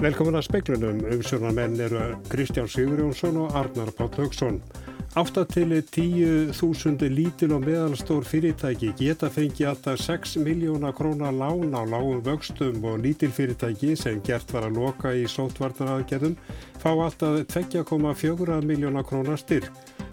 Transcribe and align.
Velkomin 0.00 0.38
að 0.38 0.46
speiklunum, 0.46 1.00
umsjónamenn 1.12 1.74
eru 1.84 1.98
Kristján 2.32 2.68
Sigurjónsson 2.72 3.36
og 3.36 3.56
Arnar 3.58 3.90
Páll 3.92 4.14
Haugsson. 4.16 4.54
Áttatilir 5.20 5.82
10.000 5.92 7.10
lítil 7.12 7.52
og 7.52 7.66
meðalstór 7.66 8.24
fyrirtæki 8.24 8.94
geta 8.96 9.28
fengið 9.28 9.68
alltaf 9.74 9.98
6 10.00 10.38
miljóna 10.40 10.94
krónar 10.96 11.34
lán 11.36 11.76
á 11.76 11.84
lágum 11.84 12.22
vöxtum 12.24 12.78
og 12.88 13.02
lítil 13.04 13.28
fyrirtæki 13.28 13.92
sem 13.92 14.22
gert 14.24 14.48
var 14.56 14.70
að 14.70 14.78
loka 14.78 15.12
í 15.12 15.26
sótvarnaraðgerðum 15.28 16.38
fá 16.80 16.90
alltaf 16.94 17.36
2,4 17.52 18.56
miljóna 18.64 19.02
krónar 19.04 19.36
styrk. 19.36 19.68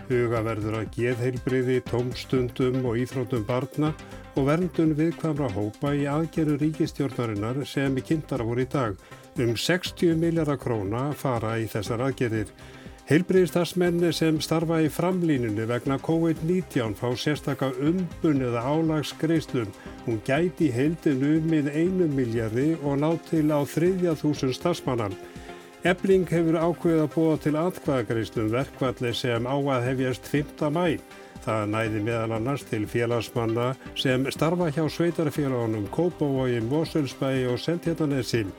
Huga 0.10 0.42
verður 0.44 0.82
að 0.82 0.92
geðheilbriði, 0.98 1.78
tómstundum 1.88 2.83
og 2.83 3.00
íþróttum 3.06 3.47
barna 3.47 3.94
og 4.36 4.50
verndun 4.52 4.92
viðkvamra 5.00 5.47
hópa 5.56 5.94
í 5.96 6.04
aðgerðu 6.11 6.60
ríkistjórnarinnar 6.66 7.64
sem 7.64 7.96
kynntar 8.04 8.44
voru 8.44 8.68
í 8.68 8.69
dag. 8.75 9.00
Um 9.37 9.54
60 9.55 10.15
miljardar 10.18 10.57
króna 10.57 11.11
fara 11.14 11.59
í 11.61 11.68
þessar 11.69 12.01
aðgerðir. 12.07 12.50
Heilbriðistarsmenn 13.07 14.01
sem 14.11 14.39
starfa 14.41 14.79
í 14.82 14.87
framlínunni 14.89 15.68
vegna 15.69 16.00
COVID-19 16.01 16.96
fá 16.97 17.11
sérstakka 17.13 17.69
umbun 17.77 18.41
eða 18.43 18.63
álagsgreislum. 18.65 19.69
Hún 20.07 20.18
gæti 20.25 20.71
heildin 20.73 21.21
umið 21.21 21.69
einu 21.69 22.07
miljardi 22.11 22.71
og 22.82 22.97
ná 23.04 23.11
til 23.29 23.46
á 23.54 23.61
þriðja 23.61 24.15
þúsund 24.18 24.57
starfsmannan. 24.57 25.13
Ebling 25.85 26.25
hefur 26.33 26.57
ákveðið 26.57 27.04
að 27.04 27.13
búa 27.13 27.35
til 27.38 27.54
atkvæðagreislum 27.61 28.49
verkvalli 28.51 29.13
sem 29.15 29.46
á 29.46 29.55
að 29.55 29.85
hefjast 29.91 30.32
5. 30.33 30.65
mæ. 30.74 30.97
Það 31.46 31.69
næði 31.75 32.02
meðal 32.09 32.33
annars 32.39 32.66
til 32.67 32.81
félagsmanna 32.89 33.69
sem 33.95 34.25
starfa 34.33 34.72
hjá 34.73 34.83
sveitarfélagunum 34.89 35.85
Kópavógin, 35.94 36.67
Moselsbæi 36.73 37.45
og 37.53 37.61
Sentjarnanessin. 37.61 38.49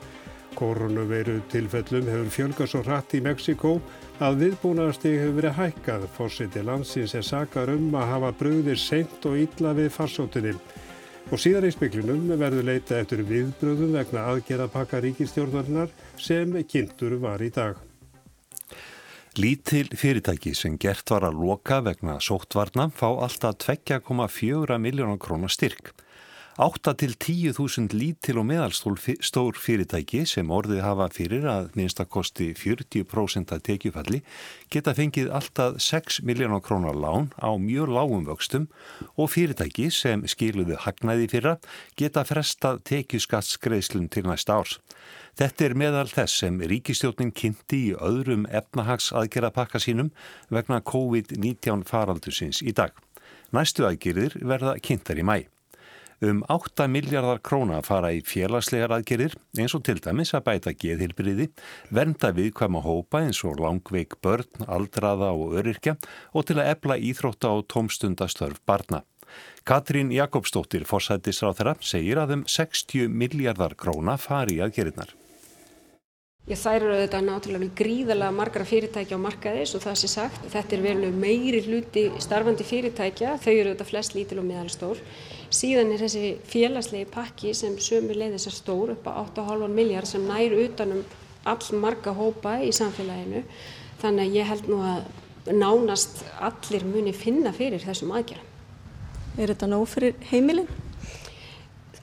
Koronaveiru 0.59 1.39
tilfellum 1.53 2.09
hefur 2.11 2.31
fjölgast 2.35 2.75
svo 2.75 2.83
hratt 2.83 3.15
í 3.15 3.21
Mexiko 3.23 3.77
að 4.25 4.41
viðbúnaðarstig 4.43 5.17
hefur 5.21 5.37
verið 5.37 5.57
hækkað. 5.61 6.07
Fórsiti 6.17 6.63
landsins 6.67 7.15
er 7.15 7.27
sakar 7.27 7.71
um 7.71 7.93
að 7.95 8.09
hafa 8.13 8.33
bröðir 8.41 8.81
seint 8.83 9.29
og 9.31 9.39
illa 9.39 9.75
við 9.79 9.93
farsóttinni. 9.95 10.55
Og 11.29 11.39
síðan 11.39 11.69
í 11.69 11.75
speklinum 11.75 12.25
verður 12.41 12.67
leita 12.71 12.99
eftir 12.99 13.23
viðbröðum 13.29 13.93
vegna 13.95 14.25
aðgerðapakka 14.33 15.03
ríkistjórnarinnar 15.05 15.93
sem 16.19 16.57
kynntur 16.67 17.19
var 17.23 17.45
í 17.45 17.53
dag. 17.55 17.79
Lítil 19.39 19.87
fyrirtæki 19.95 20.57
sem 20.59 20.75
gert 20.81 21.07
var 21.13 21.29
að 21.29 21.39
loka 21.39 21.79
vegna 21.87 22.17
sóttvarna 22.19 22.89
fá 22.91 23.07
alltaf 23.13 23.61
2,4 23.63 24.81
miljónar 24.83 25.21
krónar 25.23 25.53
styrk. 25.55 25.93
8 26.59 26.91
til 26.99 27.13
10.000 27.15 27.93
lítil 27.95 28.41
og 28.41 28.49
meðalstór 28.49 29.59
fyrirtæki 29.63 30.25
sem 30.27 30.49
orðið 30.51 30.81
hafa 30.83 31.05
fyrir 31.15 31.45
að 31.47 31.69
minnstakosti 31.79 32.49
40% 32.59 33.53
að 33.55 33.61
tekjufalli 33.69 34.19
geta 34.67 34.91
fengið 34.99 35.29
alltaf 35.39 35.77
6 35.79 36.17
miljónar 36.27 36.65
krónar 36.67 36.97
lán 36.99 37.29
á 37.39 37.55
mjög 37.55 37.93
lágum 37.95 38.25
vöxtum 38.27 38.65
og 39.15 39.31
fyrirtæki 39.31 39.87
sem 39.95 40.25
skiluðu 40.27 40.81
hagnaði 40.83 41.29
fyrra 41.31 41.53
geta 41.95 42.25
frestað 42.27 42.81
tekjuskattsgreislun 42.91 44.09
til 44.11 44.27
næsta 44.27 44.57
árs. 44.59 44.81
Þetta 45.39 45.65
er 45.69 45.77
meðal 45.79 46.11
þess 46.11 46.41
sem 46.43 46.59
ríkistjónin 46.59 47.31
kynnti 47.31 47.85
í 47.93 47.93
öðrum 47.95 48.49
efnahags 48.51 49.13
aðgerðapakka 49.15 49.79
sínum 49.79 50.11
vegna 50.51 50.81
COVID-19 50.83 51.87
faraldusins 51.87 52.65
í 52.67 52.75
dag. 52.75 52.91
Næstu 53.55 53.87
aðgerðir 53.87 54.35
verða 54.43 54.75
kynntar 54.83 55.23
í 55.23 55.27
mæ. 55.31 55.39
Um 56.21 56.41
8 56.51 56.89
miljardar 56.91 57.39
króna 57.39 57.77
fara 57.87 58.09
í 58.11 58.25
félagslegar 58.27 58.91
aðgerir 58.97 59.37
eins 59.55 59.75
og 59.77 59.85
til 59.87 60.01
dæmis 60.03 60.33
að 60.35 60.49
bæta 60.49 60.73
geðhilbriði, 60.75 61.47
vernda 61.95 62.33
viðkvæma 62.35 62.83
hópa 62.83 63.21
eins 63.23 63.45
og 63.47 63.61
langveik 63.63 64.17
börn, 64.19 64.67
aldraða 64.67 65.31
og 65.31 65.55
öryrkja 65.61 65.95
og 66.35 66.49
til 66.49 66.59
að 66.59 66.73
ebla 66.73 66.99
íþrótta 66.99 67.53
og 67.55 67.69
tómstundastörf 67.71 68.59
barna. 68.67 69.05
Katrín 69.63 70.11
Jakobsdóttir, 70.11 70.83
forsættis 70.91 71.39
á 71.47 71.55
þeirra, 71.55 71.77
segir 71.79 72.19
að 72.19 72.35
um 72.41 72.45
60 72.51 73.07
miljardar 73.15 73.79
króna 73.79 74.19
fari 74.19 74.59
í 74.59 74.63
aðgerinnar. 74.67 75.15
Ég 76.49 76.57
þær 76.57 76.81
eru 76.81 76.93
auðvitað 76.97 77.27
náttúrulega 77.29 77.75
gríðalega 77.77 78.33
margra 78.33 78.65
fyrirtækja 78.65 79.19
á 79.21 79.27
markaðis 79.27 79.75
og 79.77 79.83
það 79.85 79.99
sé 80.01 80.09
sagt. 80.09 80.47
Þetta 80.49 80.75
er 80.75 80.85
verið 80.87 81.19
meiri 81.21 81.59
hluti 81.67 82.09
starfandi 82.25 82.65
fyrirtækja, 82.65 83.35
þau 83.37 83.53
eru 83.53 83.67
auðvitað 83.69 83.91
flest 83.93 84.17
lítil 84.17 84.41
og 84.41 84.49
meðalstór. 84.49 85.03
Síðan 85.49 85.95
er 85.95 86.03
þessi 86.03 86.35
félagslegi 86.45 87.07
pakki 87.09 87.55
sem 87.57 87.79
sömu 87.81 88.13
leiðis 88.13 88.45
er 88.51 88.53
stór 88.53 88.93
upp 88.93 89.07
á 89.09 89.25
8,5 89.25 89.71
miljard 89.73 90.09
sem 90.09 90.27
nær 90.29 90.53
utanum 90.53 91.01
all 91.49 91.79
marga 91.81 92.13
hópa 92.13 92.59
í 92.61 92.69
samfélaginu. 92.77 93.47
Þannig 94.03 94.29
að 94.29 94.37
ég 94.37 94.51
held 94.51 94.69
nú 94.69 94.83
að 94.85 95.57
nánast 95.57 96.21
allir 96.45 96.85
muni 96.85 97.17
finna 97.17 97.55
fyrir 97.57 97.81
þessum 97.81 98.13
aðgerðum. 98.13 98.45
Er 99.39 99.55
þetta 99.55 99.71
nóg 99.73 99.89
fyrir 99.89 100.21
heimilin? 100.29 100.69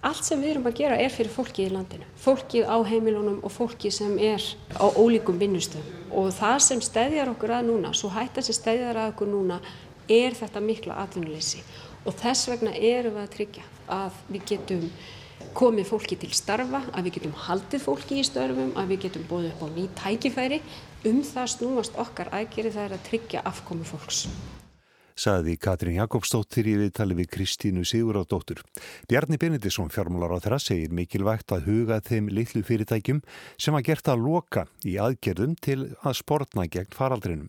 Allt 0.05 0.25
sem 0.25 0.41
við 0.41 0.55
erum 0.55 0.67
að 0.69 0.77
gera 0.81 0.97
er 1.01 1.13
fyrir 1.13 1.33
fólkið 1.33 1.65
í 1.65 1.71
landinu, 1.73 2.05
fólkið 2.21 2.67
á 2.69 2.77
heimilunum 2.85 3.39
og 3.45 3.53
fólkið 3.53 3.93
sem 3.93 4.19
er 4.21 4.43
á 4.77 4.85
ólíkum 4.85 5.39
vinnustöðum 5.41 6.13
og 6.13 6.29
það 6.33 6.59
sem 6.61 6.83
stæðjar 6.85 7.31
okkur 7.33 7.55
að 7.57 7.71
núna, 7.71 7.93
svo 7.97 8.11
hætta 8.13 8.43
sem 8.45 8.53
stæðjar 8.53 8.99
að 9.01 9.15
okkur 9.15 9.31
núna 9.31 9.57
er 10.05 10.37
þetta 10.37 10.61
mikla 10.61 10.99
atvinnuleysi 11.01 11.63
og 12.05 12.17
þess 12.21 12.49
vegna 12.51 12.73
erum 12.73 13.17
við 13.17 13.23
að 13.25 13.31
tryggja 13.35 13.69
að 13.91 14.19
við 14.31 14.49
getum 14.53 14.89
komið 15.55 15.87
fólki 15.91 16.17
til 16.19 16.31
starfa, 16.35 16.81
að 16.95 17.07
við 17.07 17.17
getum 17.19 17.39
haldið 17.45 17.85
fólki 17.85 18.19
í 18.19 18.27
störfum, 18.27 18.75
að 18.79 18.93
við 18.93 19.07
getum 19.07 19.25
bóðið 19.29 19.53
upp 19.53 19.63
á 19.65 19.67
ný 19.75 19.87
tækifæri, 20.01 20.61
um 21.07 21.23
það 21.23 21.49
snúast 21.55 21.97
okkar 22.01 22.31
aðgerið 22.35 22.77
það 22.77 22.85
er 22.87 22.95
að 22.97 23.09
tryggja 23.09 23.47
afkomi 23.51 23.87
fólks 23.87 24.25
saði 25.15 25.55
Katrín 25.55 25.95
Jakobsdóttir 25.95 26.67
í 26.67 26.75
viðtali 26.79 27.15
við 27.15 27.29
Kristínu 27.31 27.85
Sigurðardóttur. 27.87 28.61
Bjarni 29.07 29.39
Benedisson 29.39 29.91
fjármálar 29.93 30.35
á 30.35 30.43
þeirra 30.43 30.59
segir 30.59 30.95
mikilvægt 30.95 31.55
að 31.55 31.69
huga 31.69 32.01
þeim 32.03 32.27
litlu 32.35 32.63
fyrirtækjum 32.67 33.21
sem 33.55 33.77
að 33.77 33.87
gert 33.91 34.11
að 34.11 34.25
loka 34.27 34.65
í 34.83 34.97
aðgerðum 34.99 35.55
til 35.63 35.79
að 36.03 36.19
sportna 36.19 36.67
gegn 36.67 36.91
faraldrinum. 36.95 37.47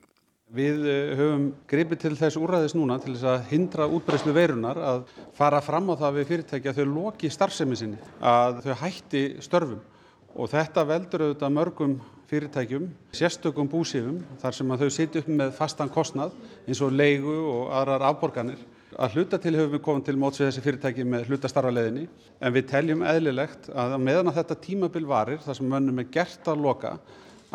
Við 0.55 0.85
eh, 0.87 1.17
höfum 1.19 1.47
gripið 1.67 1.99
til 2.05 2.13
þess 2.15 2.37
úrræðis 2.39 2.77
núna 2.79 3.01
til 3.03 3.17
þess 3.17 3.27
að 3.27 3.49
hindra 3.51 3.89
útbreyslu 3.91 4.31
veirunar 4.31 4.79
að 4.79 5.09
fara 5.35 5.59
fram 5.59 5.91
á 5.91 5.99
það 5.99 6.21
við 6.21 6.29
fyrirtæki 6.29 6.71
að 6.71 6.79
þau 6.79 6.93
loki 6.93 7.31
starfsemi 7.35 7.79
sinni, 7.81 7.99
að 8.23 8.61
þau 8.69 8.77
hætti 8.85 9.23
störfum 9.43 9.81
og 10.37 10.53
þetta 10.53 10.85
veldur 10.87 11.25
auðvitað 11.27 11.57
mörgum 11.57 11.99
fyrirtækjum, 12.31 12.87
sérstökum 13.11 13.73
búsífum 13.73 14.23
þar 14.39 14.55
sem 14.61 14.71
að 14.71 14.87
þau 14.87 14.95
sitja 15.01 15.25
upp 15.25 15.35
með 15.43 15.53
fastan 15.59 15.91
kostnað 15.91 16.39
eins 16.63 16.85
og 16.87 16.95
leigu 16.95 17.37
og 17.51 17.75
aðrar 17.81 18.07
afborganir. 18.13 18.63
Að 18.95 19.19
hluta 19.19 19.43
til 19.43 19.57
höfum 19.59 19.75
við 19.75 19.83
komið 19.83 20.07
til 20.07 20.19
móts 20.23 20.39
við 20.39 20.53
þessi 20.53 20.67
fyrirtæki 20.69 21.11
með 21.11 21.27
hlutastarfaleðinni 21.33 22.07
en 22.39 22.55
við 22.55 22.71
teljum 22.71 23.03
eðlilegt 23.03 23.67
að 23.75 23.99
meðan 23.99 24.31
að 24.31 24.45
þetta 24.45 24.63
tímabil 24.63 25.07
varir 25.11 25.43
þar 25.43 25.59
sem 25.59 25.75
mönnum 25.75 26.05
er 26.05 26.13
gert 26.15 26.55
að 26.55 26.63
loka 26.69 26.99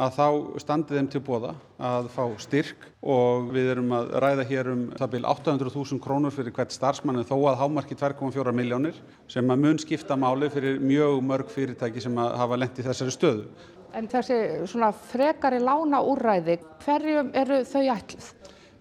að 0.01 0.15
þá 0.15 0.27
standið 0.61 0.97
þeim 0.97 1.09
til 1.13 1.21
bóða 1.25 1.51
að 1.81 2.07
fá 2.13 2.23
styrk 2.41 2.85
og 3.13 3.51
við 3.53 3.69
erum 3.75 3.91
að 3.93 4.13
ræða 4.23 4.45
hér 4.49 4.69
um 4.71 4.83
það 4.97 5.11
byrj 5.13 5.27
800.000 5.33 6.01
krónur 6.01 6.33
fyrir 6.33 6.55
hvert 6.55 6.73
starfsmann 6.73 7.21
en 7.21 7.27
þó 7.27 7.35
að 7.51 7.59
hámarki 7.61 7.97
2,4 7.99 8.53
miljónir 8.57 8.97
sem 9.29 9.53
að 9.53 9.61
mun 9.65 9.81
skipta 9.81 10.17
máli 10.17 10.49
fyrir 10.53 10.81
mjög 10.81 11.21
mörg 11.27 11.53
fyrirtæki 11.53 12.01
sem 12.01 12.17
að 12.17 12.33
hafa 12.41 12.59
lendið 12.63 12.89
þessari 12.89 13.15
stöðu. 13.15 13.45
En 13.93 14.07
þessi 14.09 14.37
svona 14.71 14.89
frekari 14.95 15.59
lána 15.61 15.99
úrræði, 16.07 16.57
hverjum 16.85 17.33
eru 17.37 17.59
þau 17.67 17.83
ætlið? 17.91 18.29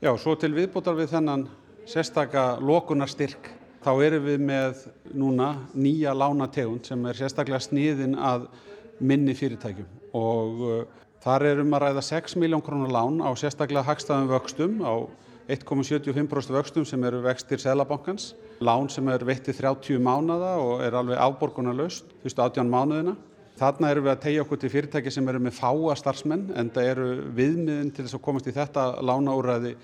Já, 0.00 0.12
svo 0.16 0.36
til 0.38 0.52
viðbútar 0.54 0.96
við 0.96 1.10
þennan 1.16 1.48
sérstaka 1.90 2.44
lokunarstyrk, 2.62 3.50
þá 3.82 3.90
erum 4.06 4.24
við 4.28 4.44
með 4.46 4.86
núna 5.18 5.50
nýja 5.74 6.14
lánategund 6.16 6.86
sem 6.86 7.04
er 7.10 7.18
sérstaklega 7.18 7.60
sniðin 7.64 8.14
að 8.16 8.46
minni 9.00 9.34
fyrirtækjum 9.34 9.98
og 10.16 10.64
þar 11.20 11.46
erum 11.50 11.74
að 11.76 11.82
ræða 11.84 12.04
6 12.06 12.36
miljón 12.40 12.62
krónar 12.64 12.92
lán 12.92 13.20
á 13.20 13.30
sérstaklega 13.36 13.84
hagstafum 13.86 14.30
vöxtum 14.30 14.80
á 14.80 14.94
1,75% 15.50 16.54
vöxtum 16.54 16.86
sem 16.86 17.04
eru 17.04 17.22
vextir 17.24 17.58
Sælabankans, 17.58 18.34
lán 18.62 18.88
sem 18.88 19.08
er 19.10 19.24
veittið 19.26 19.58
30 19.64 19.98
mánada 19.98 20.54
og 20.62 20.84
er 20.84 20.94
alveg 20.94 21.18
afborgunarlaust 21.18 22.12
fyrstu 22.22 22.44
18 22.44 22.70
mánuðina. 22.70 23.16
Þarna 23.60 23.90
erum 23.92 24.06
við 24.06 24.12
að 24.14 24.20
tegja 24.22 24.44
okkur 24.44 24.60
til 24.62 24.70
fyrirtæki 24.72 25.10
sem 25.12 25.26
eru 25.28 25.40
með 25.42 25.58
fáa 25.58 25.96
starfsmenn 25.98 26.46
en 26.56 26.70
það 26.72 26.92
eru 26.94 27.08
viðmiðin 27.36 27.90
til 27.92 28.06
þess 28.06 28.16
að 28.16 28.22
komast 28.24 28.48
í 28.48 28.54
þetta 28.56 28.84
lánaúræði 29.04 29.74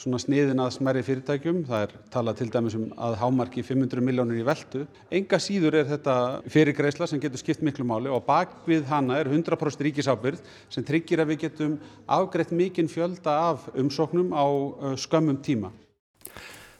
svona 0.00 0.20
sniðin 0.20 0.60
að 0.62 0.74
smerri 0.76 1.02
fyrirtækjum. 1.06 1.62
Það 1.68 1.84
er 1.86 1.94
talað 2.12 2.38
til 2.40 2.48
dæmis 2.52 2.76
um 2.78 2.86
að 3.08 3.16
hámarki 3.22 3.64
500 3.66 4.04
miljónir 4.04 4.40
í 4.40 4.46
veldu. 4.46 4.84
Enga 5.18 5.40
síður 5.42 5.78
er 5.80 5.88
þetta 5.90 6.16
fyrirgreisla 6.52 7.08
sem 7.10 7.22
getur 7.22 7.40
skipt 7.40 7.64
miklu 7.66 7.86
máli 7.88 8.12
og 8.12 8.24
bak 8.28 8.54
við 8.68 8.86
hana 8.90 9.18
er 9.20 9.30
100% 9.32 9.86
ríkisábyrð 9.88 10.42
sem 10.72 10.86
tryggir 10.86 11.24
að 11.24 11.32
við 11.32 11.42
getum 11.46 11.78
afgreitt 12.06 12.54
mikinn 12.54 12.92
fjölda 12.92 13.38
af 13.50 13.68
umsóknum 13.74 14.32
á 14.36 14.46
skömmum 15.00 15.40
tíma. 15.42 15.72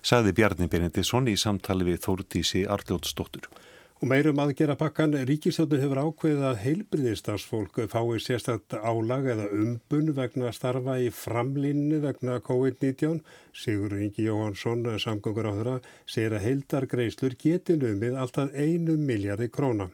Saði 0.07 0.37
Bjarni 0.37 0.69
Benedisson 0.71 1.27
í 1.27 1.35
samtali 1.35 1.89
við 1.89 2.05
Þórtísi 2.05 2.67
Arljótsdóttur. 2.71 3.49
Og 3.97 4.11
meirum 4.11 4.37
aðgera 4.43 4.75
pakkan, 4.77 5.15
ríkistjóðin 5.25 5.81
hefur 5.81 5.99
ákveðið 6.05 6.43
að 6.45 6.59
heilbriðistarsfólk 6.67 7.79
fái 7.89 8.19
sérstakta 8.21 8.83
álag 8.85 9.25
eða 9.33 9.47
umbun 9.57 10.11
vegna 10.19 10.51
starfa 10.53 10.99
í 11.01 11.07
framlínni 11.09 12.03
vegna 12.03 12.37
COVID-19. 12.45 13.23
Sigur 13.57 13.97
Ingi 13.97 14.27
Jóhansson, 14.27 14.85
samgöngur 15.01 15.49
á 15.49 15.53
þeirra, 15.57 15.79
segir 16.05 16.37
að 16.37 16.45
heildargreislur 16.45 17.39
geti 17.41 17.79
numið 17.81 18.21
alltaf 18.21 18.53
einu 18.53 18.99
miljardi 19.01 19.49
króna. 19.49 19.89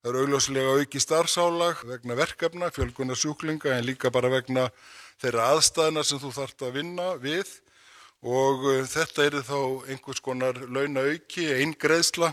Það 0.00 0.14
eru 0.14 0.24
augljóslega 0.24 0.76
auki 0.80 1.04
starfsálag 1.04 1.84
vegna 1.84 2.16
verkefna, 2.16 2.72
fjölgunar 2.72 3.20
sjúklinga 3.20 3.76
en 3.76 3.90
líka 3.90 4.08
bara 4.08 4.32
vegna 4.32 4.70
þeirra 5.20 5.50
aðstæðna 5.52 6.08
sem 6.08 6.22
þú 6.22 6.32
þart 6.38 6.64
að 6.64 6.78
vinna 6.80 7.12
við 7.20 7.58
og 8.24 8.64
uh, 8.64 8.84
þetta 8.88 9.26
eru 9.28 9.42
þá 9.44 9.58
einhvers 9.92 10.24
konar 10.24 10.56
launa 10.72 11.04
auki, 11.12 11.44
einn 11.52 11.76
greiðsla 11.76 12.32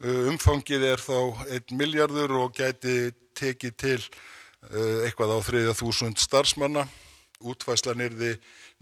umfangið 0.00 0.86
er 0.94 1.02
þá 1.02 1.18
1 1.58 1.74
miljardur 1.76 2.32
og 2.40 2.54
gæti 2.56 3.12
tekið 3.36 3.76
til 3.76 3.98
uh, 4.00 5.04
eitthvað 5.04 5.36
á 5.36 5.38
3000 5.44 6.16
starfsmanna. 6.20 6.86
Útfæslan 7.40 8.02
er 8.04 8.12
því 8.12 8.30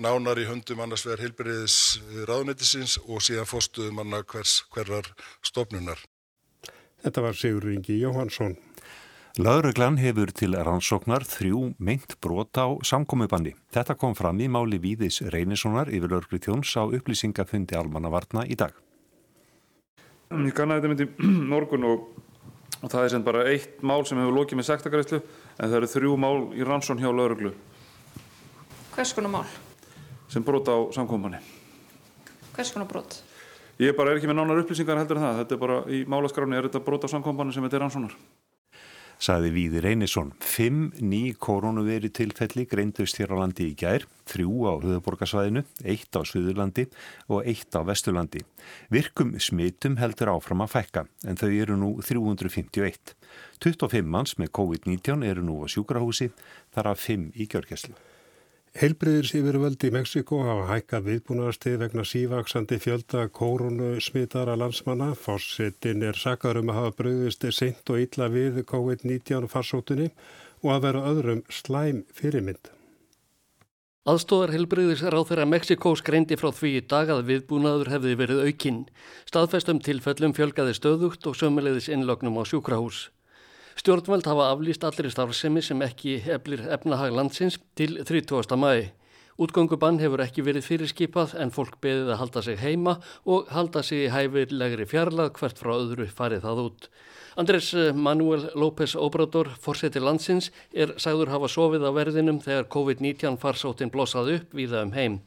nánar 0.03 0.38
í 0.43 0.47
höndum 0.49 0.81
annars 0.82 1.05
vegar 1.06 1.23
heilbriðis 1.23 1.99
ráðnættisins 2.26 2.97
og 3.06 3.23
síðan 3.23 3.47
fórstuðum 3.47 4.00
manna 4.00 4.25
hvers, 4.26 4.65
hverjar 4.75 5.12
stofnunar. 5.47 6.00
Þetta 7.05 7.23
var 7.23 7.38
Sigur 7.38 7.69
Ingi 7.71 8.00
Jóhansson. 8.00 8.56
Lauruglan 9.38 10.00
hefur 10.03 10.32
til 10.35 10.56
rannsóknar 10.67 11.23
þrjú 11.23 11.69
meint 11.79 12.17
brot 12.19 12.59
á 12.59 12.75
samkomiðbandi. 12.82 13.55
Þetta 13.71 13.94
kom 13.94 14.19
fram 14.19 14.43
í 14.43 14.49
máli 14.50 14.81
Víðis 14.82 15.21
Reynissonar 15.31 15.93
yfir 15.94 16.26
þjóns 16.26 16.75
á 16.75 16.82
upplýsingafundi 16.82 17.79
almannavarna 17.79 18.43
í 18.50 18.59
dag. 18.59 18.75
Ég 20.29 20.53
kannaði 20.57 20.83
þetta 20.83 20.91
myndi 20.93 21.29
morgun 21.53 21.87
og, 21.89 22.09
og 22.83 22.91
það 22.93 23.05
er 23.05 23.13
sem 23.15 23.25
bara 23.25 23.47
eitt 23.49 23.81
mál 23.81 24.03
sem 24.09 24.19
hefur 24.21 24.37
lokið 24.37 24.61
með 24.61 24.69
sektakræslu 24.69 25.21
en 25.23 25.63
það 25.63 25.77
eru 25.81 25.91
þrjú 25.95 26.17
mál 26.21 26.35
í 26.53 26.67
rannsón 26.69 27.01
hjá 27.01 27.09
lauruglu. 27.09 27.55
Hvers 28.93 29.15
konar 29.17 29.33
mál? 29.33 29.47
Sem 30.29 30.45
brot 30.45 30.69
á 30.69 30.77
samkominni. 30.93 31.41
Hvers 32.53 32.75
konar 32.75 32.91
brot? 32.91 33.23
Ég 33.81 33.97
bara 33.97 34.13
er 34.13 34.19
ekki 34.19 34.29
með 34.29 34.41
nánar 34.41 34.61
upplýsingar 34.65 34.99
heldur 35.01 35.21
en 35.21 35.25
það. 35.29 35.41
Þetta 35.41 35.57
er 35.57 35.63
bara 35.63 35.79
í 35.89 36.03
málaskráni 36.11 36.59
er 36.59 36.69
þetta 36.69 36.85
brot 36.85 37.07
á 37.07 37.15
samkominni 37.15 37.55
sem 37.55 37.65
þetta 37.65 37.79
er 37.79 37.85
rannsónar 37.87 38.17
saði 39.19 39.50
Víðir 39.55 39.87
Einarsson. 39.91 40.31
Fimm 40.41 40.93
ný 41.03 41.35
koronaveri 41.38 42.11
tilfelli 42.15 42.67
greindust 42.70 43.19
hér 43.19 43.35
á 43.35 43.37
landi 43.43 43.69
í 43.73 43.76
gær, 43.79 44.06
þrjú 44.31 44.67
á 44.70 44.73
höfuborgarsvæðinu, 44.85 45.65
eitt 45.85 46.15
á 46.15 46.23
Suðurlandi 46.23 46.87
og 47.26 47.47
eitt 47.49 47.75
á 47.75 47.82
Vesturlandi. 47.87 48.44
Virkum 48.94 49.35
smitum 49.43 49.99
heldur 49.99 50.32
áfram 50.37 50.62
að 50.65 50.75
fækka 50.76 51.06
en 51.26 51.41
þau 51.41 51.50
eru 51.50 51.79
nú 51.81 51.94
351. 52.03 53.17
25 53.59 54.06
manns 54.06 54.37
með 54.38 54.55
COVID-19 54.61 55.26
eru 55.26 55.43
nú 55.43 55.61
á 55.62 55.67
sjúkrahúsi, 55.67 56.31
þar 56.75 56.94
af 56.94 57.03
5 57.09 57.32
í 57.35 57.50
gjörgjæslu. 57.50 57.99
Heilbriðis 58.79 59.33
yfirvöldi 59.35 59.89
í 59.89 59.91
Mexiko 59.91 60.37
hafa 60.47 60.69
hækkað 60.69 61.07
viðbúnaðarstið 61.09 61.81
vegna 61.81 62.05
sívaksandi 62.07 62.77
fjölda 62.79 63.25
kórunu 63.35 63.89
smitara 63.99 64.55
landsmanna. 64.55 65.09
Fossettin 65.19 66.05
er 66.07 66.15
sakar 66.15 66.61
um 66.61 66.71
að 66.71 66.79
hafa 66.79 66.93
bröðist 67.01 67.43
seint 67.57 67.91
og 67.91 67.99
illa 68.05 68.29
við 68.31 68.61
COVID-19 68.71 69.51
farsóttunni 69.51 70.13
og 70.63 70.71
að 70.77 70.87
vera 70.87 71.03
öðrum 71.11 71.43
slæm 71.51 72.05
fyrirmynd. 72.15 72.71
Aðstóðar 74.07 74.55
helbriðis 74.55 75.03
ráð 75.11 75.27
þeirra 75.33 75.51
Mexiko 75.57 75.97
skreindi 75.99 76.39
frá 76.39 76.53
því 76.55 76.77
í 76.79 76.87
dag 76.95 77.11
að 77.11 77.27
viðbúnaður 77.33 77.91
hefði 77.97 78.17
verið 78.23 78.47
aukinn. 78.47 78.83
Staðfestum 79.27 79.83
tilfellum 79.83 80.39
fjölgaði 80.39 80.79
stöðugt 80.79 81.27
og 81.27 81.35
sömulegðis 81.35 81.91
innlögnum 81.91 82.39
á 82.39 82.47
sjúkrahús. 82.47 83.09
Stjórnveld 83.79 84.27
hafa 84.27 84.49
aflýst 84.51 84.83
allir 84.83 85.07
starfsemi 85.13 85.61
sem 85.63 85.83
ekki 85.87 86.17
eflir 86.35 86.65
efnahag 86.75 87.13
landsins 87.15 87.61
til 87.79 88.01
30. 88.03 88.57
mæi. 88.59 88.89
Útgöngubann 89.39 90.01
hefur 90.03 90.19
ekki 90.25 90.43
verið 90.43 90.67
fyrirskipað 90.67 91.37
en 91.39 91.53
fólk 91.55 91.77
beðið 91.85 92.11
að 92.11 92.19
halda 92.19 92.43
sig 92.43 92.59
heima 92.59 92.97
og 93.23 93.47
halda 93.55 93.85
sig 93.87 94.09
í 94.09 94.11
hæfirlegri 94.11 94.89
fjarlag 94.91 95.39
hvert 95.39 95.63
frá 95.63 95.77
öðru 95.77 96.09
farið 96.11 96.43
það 96.49 96.63
út. 96.65 96.89
Andrés 97.39 97.71
Manuel 97.95 98.49
López 98.59 98.97
Obrador, 98.99 99.53
fórseti 99.63 100.03
landsins, 100.03 100.51
er 100.75 100.97
sagður 100.99 101.31
hafa 101.37 101.47
sofið 101.47 101.87
á 101.87 101.95
verðinum 101.95 102.43
þegar 102.43 102.67
COVID-19 102.75 103.39
farsóttin 103.39 103.95
blossaði 103.95 104.41
upp 104.41 104.59
viða 104.59 104.83
um 104.89 104.97
heim. 104.99 105.21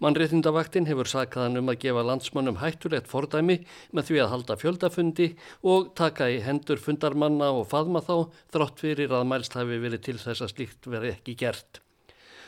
Mannréttindavaktin 0.00 0.86
hefur 0.88 1.08
sakaðan 1.10 1.60
um 1.60 1.66
að 1.68 1.82
gefa 1.82 2.02
landsmannum 2.08 2.56
hættulegt 2.62 3.08
fordæmi 3.10 3.58
með 3.92 4.06
því 4.08 4.22
að 4.22 4.30
halda 4.32 4.54
fjöldafundi 4.56 5.26
og 5.74 5.90
taka 5.98 6.30
í 6.32 6.38
hendur 6.40 6.80
fundarmanna 6.80 7.50
og 7.52 7.66
faðma 7.68 8.00
þá 8.06 8.14
þrátt 8.54 8.80
fyrir 8.80 9.12
að 9.12 9.28
mælst 9.28 9.58
hafi 9.58 9.76
verið 9.82 10.06
til 10.06 10.16
þess 10.22 10.46
að 10.46 10.52
slíkt 10.54 10.88
verið 10.88 11.18
ekki 11.18 11.36
gert. 11.42 11.82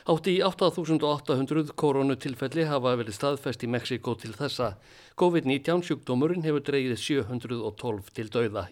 Átti 0.08 0.38
í 0.38 0.43
8800 0.43 1.76
koronutilfelli 1.78 2.64
hafa 2.66 2.96
verið 2.99 3.19
staðfest 3.20 3.62
í 3.62 3.70
Mexiko 3.70 4.16
til 4.19 4.32
þessa. 4.34 4.72
COVID-19 5.20 5.84
sjúkdómurinn 5.87 6.48
hefur 6.48 6.64
dreyið 6.66 6.96
712 7.05 8.08
til 8.16 8.32
dauða. 8.32 8.64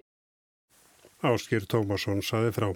Áskýr 1.21 1.69
Tómasson 1.69 2.25
saði 2.25 2.57
frá. 2.57 2.73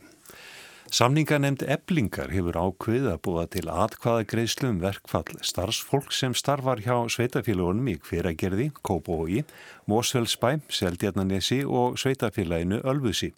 Samninganemnd 0.93 1.63
eblingar 1.65 2.29
hefur 2.29 2.59
ákveð 2.61 3.07
að 3.09 3.21
búa 3.25 3.45
til 3.49 3.71
atkvaða 3.73 4.27
greiðslu 4.29 4.69
um 4.69 4.83
verkfall 4.83 5.39
starfsfólk 5.41 6.13
sem 6.13 6.35
starfar 6.37 6.83
hjá 6.85 7.09
sveitafélagunum 7.09 7.89
í 7.89 7.95
hveragerði, 8.05 8.67
Kópói, 8.85 9.47
Mósfellsbæ, 9.89 10.61
Seldjarnanesi 10.69 11.63
og 11.65 11.97
sveitafélaginu 11.97 12.83
Ölfusi. 12.85 13.33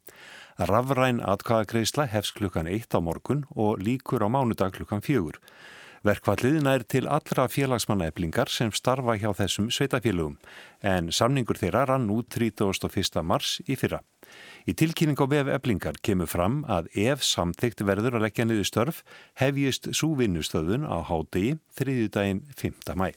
Rafræn 0.58 1.22
atkvaða 1.22 1.70
greiðsla 1.70 2.08
hefst 2.10 2.34
klukkan 2.34 2.66
1 2.66 2.98
á 2.98 3.00
morgun 3.00 3.46
og 3.54 3.78
líkur 3.78 4.26
á 4.26 4.28
mánudag 4.28 4.74
klukkan 4.74 5.04
4. 5.06 5.38
Verkvalliðin 6.02 6.66
er 6.66 6.82
til 6.82 7.06
allra 7.06 7.46
félagsmanna 7.46 8.10
eblingar 8.10 8.50
sem 8.50 8.74
starfa 8.74 9.14
hjá 9.22 9.30
þessum 9.38 9.70
sveitafélagum 9.70 10.36
en 10.82 11.14
samningur 11.14 11.62
þeirra 11.62 11.86
rann 11.92 12.10
út 12.10 12.26
31. 12.34 13.22
mars 13.22 13.60
í 13.70 13.78
fyrra. 13.78 14.02
Í 14.66 14.74
tilkynning 14.74 15.20
á 15.22 15.26
vef 15.30 15.52
eblingar 15.58 16.00
kemur 16.02 16.30
fram 16.30 16.64
að 16.66 16.90
ef 16.98 17.22
samþygt 17.22 17.84
verður 17.86 18.18
að 18.18 18.26
leggja 18.26 18.48
niður 18.48 18.66
störf 18.66 19.04
hefjist 19.38 19.92
súvinnustöðun 19.94 20.88
á 20.88 20.98
hádegi 21.06 21.56
þriðjudaginn 21.78 22.42
5. 22.58 22.96
mæ. 22.98 23.12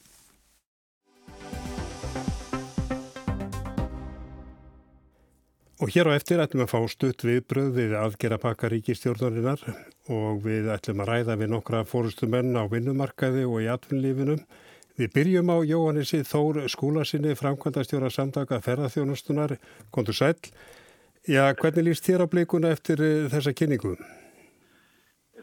Og 5.80 5.88
hér 5.88 6.10
á 6.12 6.16
eftir 6.18 6.42
ætlum 6.44 6.66
að 6.66 6.74
fá 6.74 6.80
stutt 6.92 7.22
viðbröð 7.24 7.70
við 7.72 7.92
aðgera 7.96 8.36
pakka 8.38 8.68
ríkistjórnarinnar 8.68 9.62
og 10.12 10.42
við 10.44 10.66
ætlum 10.74 11.00
að 11.00 11.08
ræða 11.08 11.36
við 11.40 11.48
nokkra 11.54 11.80
fórustumenn 11.88 12.52
á 12.52 12.68
vinnumarkaði 12.68 13.46
og 13.48 13.62
í 13.64 13.70
atvinnlífinum. 13.72 14.42
Við 15.00 15.14
byrjum 15.14 15.48
á 15.48 15.56
Jóhannessi 15.64 16.20
Þór 16.28 16.66
skúlasinni 16.68 17.32
framkvæmdastjóra 17.32 18.10
samtaka 18.12 18.60
ferðarþjónustunar. 18.60 19.56
Kontur 19.88 20.18
sæl. 20.20 20.36
Já, 21.28 21.52
hvernig 21.52 21.84
líst 21.84 22.06
þér 22.08 22.24
á 22.24 22.32
bleikuna 22.32 22.70
eftir 22.72 23.00
eh, 23.04 23.28
þessa 23.28 23.52
kynningu? 23.52 23.92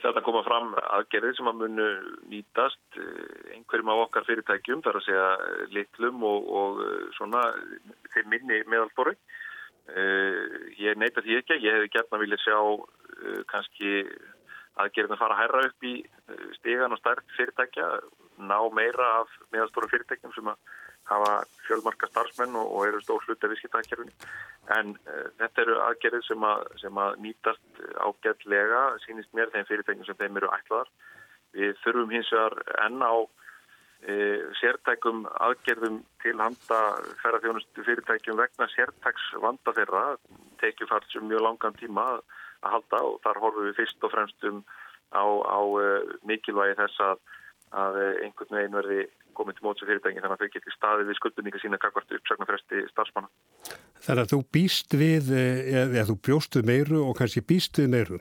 Þetta 0.02 0.22
koma 0.26 0.42
fram 0.46 0.72
aðgerðir 0.78 1.36
sem 1.38 1.50
að 1.50 1.60
munu 1.62 1.90
nýtast 2.32 2.98
eh, 2.98 3.54
einhverjum 3.54 3.92
af 3.94 4.02
okkar 4.08 4.26
fyrirtækjum, 4.26 4.82
þar 4.86 4.98
að 4.98 5.06
segja 5.06 5.28
eh, 5.36 5.60
litlum 5.76 6.26
og, 6.26 6.50
og 6.50 6.82
svona 7.20 7.44
þeir 8.14 8.26
minni 8.32 8.64
meðalboru. 8.66 9.14
Ég 9.88 10.98
neyta 11.00 11.22
því 11.24 11.38
ekki, 11.40 11.62
ég 11.64 11.78
hefði 11.78 11.92
gert 11.94 12.10
að 12.12 12.24
vilja 12.26 12.38
sjá 12.42 12.58
kannski 13.48 14.02
aðgerðin 14.84 15.14
að 15.16 15.22
fara 15.22 15.38
að 15.38 15.40
hæra 15.40 15.62
upp 15.70 15.86
í 15.88 15.94
stegan 16.58 16.92
og 16.92 17.00
stærk 17.00 17.24
fyrirtækja, 17.38 17.86
ná 18.50 18.58
meira 18.76 19.08
af 19.22 19.32
meðalboru 19.56 19.88
fyrirtækjum 19.94 20.34
sem 20.36 20.52
að 20.52 20.60
hafa 21.08 21.32
fjölmarka 21.68 22.10
starfsmenn 22.12 22.56
og, 22.60 22.70
og 22.76 22.88
eru 22.88 23.02
stór 23.04 23.24
hluti 23.26 23.48
af 23.48 23.54
visskiptaðgerfinni. 23.54 24.14
En 24.78 24.94
uh, 25.08 25.28
þetta 25.40 25.64
eru 25.64 25.80
aðgerðir 25.86 26.26
sem, 26.28 26.46
að, 26.48 26.64
sem 26.82 27.02
að 27.04 27.20
nýtast 27.24 27.82
ágætlega, 28.04 28.84
sínist 29.06 29.34
mér 29.38 29.52
þeim 29.54 29.68
fyrirtækjum 29.70 30.08
sem 30.08 30.20
þeim 30.22 30.40
eru 30.42 30.52
ætlaðar. 30.58 30.94
Við 31.58 31.76
þurfum 31.84 32.14
hins 32.14 32.32
vegar 32.36 32.58
enn 32.86 33.04
á 33.04 33.16
uh, 33.18 34.42
sértækum 34.62 35.24
aðgerðum 35.48 36.02
til 36.24 36.36
handa 36.42 36.82
ferðarþjónustu 37.24 37.88
fyrirtækjum 37.88 38.42
vegna 38.42 38.68
sértæks 38.74 39.30
vanda 39.44 39.76
þeirra, 39.78 40.04
tekið 40.64 40.92
fært 40.92 41.08
sem 41.14 41.28
mjög 41.30 41.46
langan 41.48 41.80
tíma 41.80 42.10
að 42.18 42.74
halda 42.74 43.02
og 43.06 43.18
þar 43.24 43.42
horfum 43.44 43.70
við 43.70 43.80
fyrst 43.80 44.04
og 44.04 44.14
fremst 44.14 44.48
um 44.50 44.64
á, 45.16 45.24
á 45.24 45.60
uh, 45.62 46.16
mikilvægi 46.28 46.80
þess 46.82 47.04
að, 47.06 47.24
að 47.80 48.02
einhvern 48.26 48.60
veginn 48.60 48.78
verði 48.82 49.06
komið 49.38 49.58
til 49.58 49.68
mótsu 49.68 49.88
fyrirtæki 49.88 50.24
þannig 50.24 50.38
að 50.38 50.42
þau 50.44 50.56
getur 50.56 50.76
staðið 50.76 51.12
við 51.12 51.20
skuldunninga 51.20 51.62
sína 51.62 51.82
kakvart 51.82 52.16
uppsagnarfresti 52.18 52.82
starfsmanna. 52.92 53.30
Þannig 54.08 54.24
að 54.24 54.34
þú 54.34 54.40
býst 54.58 54.98
við, 54.98 55.30
eh, 55.38 55.86
eða 55.86 56.08
þú 56.10 56.18
bjóst 56.28 56.58
við 56.60 56.68
meiru 56.72 57.04
og 57.06 57.16
kannski 57.20 57.46
býst 57.46 57.80
við 57.82 57.94
meiru? 57.94 58.20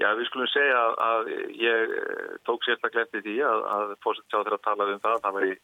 Já, 0.00 0.08
við 0.16 0.30
skulum 0.30 0.48
segja 0.48 0.76
að, 0.80 0.94
að 1.04 1.30
ég 1.60 1.90
eh, 1.96 2.28
tók 2.48 2.64
sérstaklega 2.64 3.06
eftir 3.06 3.24
því 3.26 3.36
að, 3.44 3.66
að 3.76 3.90
fórsett 4.04 4.30
sjá 4.30 4.38
þeirra 4.38 4.58
að 4.60 4.66
tala 4.68 4.86
um 4.88 5.02
það. 5.02 5.18
Það 5.26 5.36
var 5.36 5.48
í 5.48 5.56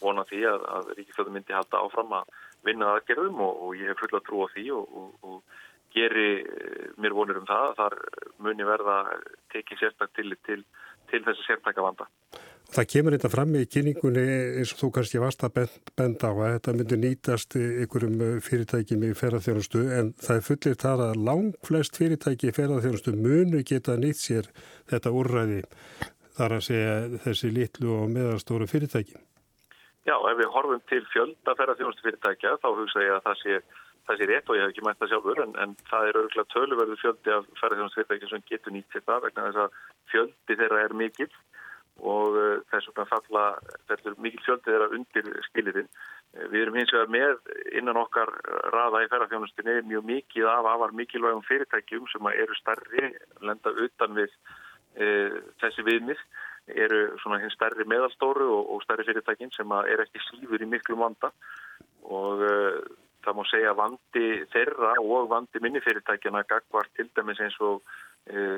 vona 0.00 0.24
því 0.30 0.40
að, 0.50 0.64
að 0.76 0.88
ríkistöðu 0.98 1.34
myndi 1.34 1.54
halda 1.54 1.82
áfram 1.84 2.16
að 2.18 2.32
vinna 2.66 2.90
aðgerðum 2.94 3.44
og, 3.44 3.60
og 3.66 3.76
ég 3.78 3.92
hef 3.92 4.02
fulla 4.02 4.20
trú 4.26 4.42
á 4.42 4.46
því 4.50 4.64
og, 4.74 4.98
og, 4.98 5.28
og 5.30 5.62
geri 5.94 6.26
eh, 6.42 6.88
mér 6.98 7.14
vonir 7.14 7.38
um 7.38 7.46
það 7.48 7.68
að 7.68 7.78
þar 7.82 7.96
muni 8.42 8.66
verða 8.66 8.98
tekið 9.54 9.84
sérstak 9.84 10.10
til, 10.18 10.34
til, 10.48 10.60
til 11.12 11.22
þessi 11.28 11.46
sértæka 11.46 11.84
vanda. 11.84 12.08
Það 12.72 12.86
kemur 12.90 13.14
þetta 13.14 13.30
fram 13.30 13.52
í 13.54 13.66
kynningunni 13.70 14.22
eins 14.58 14.72
og 14.74 14.80
þú 14.80 14.88
kannski 14.96 15.20
varst 15.22 15.44
að 15.46 15.58
benda 15.94 16.30
á 16.30 16.32
að 16.32 16.54
þetta 16.56 16.72
myndur 16.78 17.00
nýtast 17.02 17.56
ykkurum 17.60 18.16
fyrirtækjum 18.42 19.04
í 19.04 19.12
ferðarþjónustu 19.18 19.82
en 19.98 20.10
það 20.18 20.40
er 20.40 20.48
fullir 20.48 20.80
það 20.80 21.04
að 21.04 21.22
lang 21.28 21.60
flest 21.68 22.00
fyrirtæki 22.00 22.50
í 22.50 22.56
ferðarþjónustu 22.56 23.14
munu 23.14 23.62
geta 23.68 23.94
nýtt 24.00 24.18
sér 24.22 24.50
þetta 24.90 25.14
úrræði 25.14 25.60
þar 26.34 26.56
að 26.56 26.66
segja 26.66 26.98
þessi 27.28 27.52
litlu 27.54 27.94
og 27.94 28.10
meðarstóru 28.16 28.66
fyrirtæki. 28.66 29.16
Já, 30.04 30.16
ef 30.18 30.36
við 30.40 30.50
horfum 30.56 30.82
til 30.90 31.04
fjölda 31.12 31.54
ferðarþjónustu 31.60 32.08
fyrirtækja 32.08 32.58
þá 32.60 32.68
hugsa 32.74 33.06
ég 33.06 33.14
að 33.14 33.24
það 33.28 33.40
sé, 33.44 33.62
það 34.08 34.18
sé 34.18 34.30
rétt 34.32 34.50
og 34.50 34.58
ég 34.58 34.66
hef 34.66 34.74
ekki 34.74 34.84
mætt 34.88 35.00
það 35.00 35.14
sjálfur 35.14 35.46
en, 35.46 35.54
en 35.62 35.78
það 35.88 36.10
er 36.10 36.18
örgulega 36.24 36.52
töluverðu 36.56 36.98
fjöldi 37.00 37.38
af 37.38 37.46
ferðarþjónustu 37.60 38.02
fyrirtæki 38.02 38.32
sem 38.32 38.46
getur 38.50 38.74
nýtt 38.74 38.90
sér 38.90 39.06
það 39.06 39.26
vegna 39.28 39.46
þess 39.48 39.62
að 39.62 39.82
fjöldi 40.10 40.58
þeirra 40.58 40.82
er 40.88 40.96
mikill 40.98 41.30
og 42.02 42.34
uh, 42.34 42.58
þess 42.72 42.90
vegna 42.90 43.06
falla 43.10 43.44
verður 43.90 44.18
mikil 44.18 44.42
fjöldið 44.46 44.72
þeirra 44.72 44.90
undir 44.98 45.30
skilirinn. 45.48 45.90
Uh, 46.34 46.46
við 46.50 46.64
erum 46.64 46.78
hins 46.78 46.94
vegar 46.94 47.12
með 47.14 47.52
innan 47.78 48.00
okkar 48.00 48.32
raða 48.74 49.04
í 49.04 49.10
ferðarþjónustinni 49.12 49.76
mjög 49.90 50.08
mikið 50.08 50.48
af 50.50 50.70
afar 50.72 50.94
mikilvægum 50.98 51.44
fyrirtækjum 51.46 52.08
sem 52.10 52.30
eru 52.32 52.58
starri, 52.58 53.12
lenda 53.44 53.74
utan 53.86 54.16
við 54.18 54.34
e, 54.96 55.06
þessi 55.62 55.84
viðmið, 55.86 56.20
eru 56.74 57.00
svona 57.22 57.40
hins 57.42 57.54
starri 57.58 57.86
meðalstóru 57.90 58.48
og, 58.50 58.72
og 58.74 58.82
starri 58.84 59.06
fyrirtækin 59.06 59.52
sem 59.54 59.74
er 59.84 60.02
ekki 60.06 60.22
síður 60.26 60.64
í 60.64 60.70
miklu 60.70 60.98
vanda 60.98 61.30
og 62.08 62.42
e, 62.42 62.54
það 63.24 63.38
má 63.38 63.44
segja 63.50 63.76
vandi 63.78 64.26
þeirra 64.52 64.94
og 65.02 65.30
vandi 65.30 65.62
minni 65.62 65.82
fyrirtækjana 65.84 66.44
gagvar 66.48 66.90
til 66.96 67.10
dæmis 67.14 67.42
eins 67.44 67.60
og 67.64 67.82
Eh, 67.82 68.13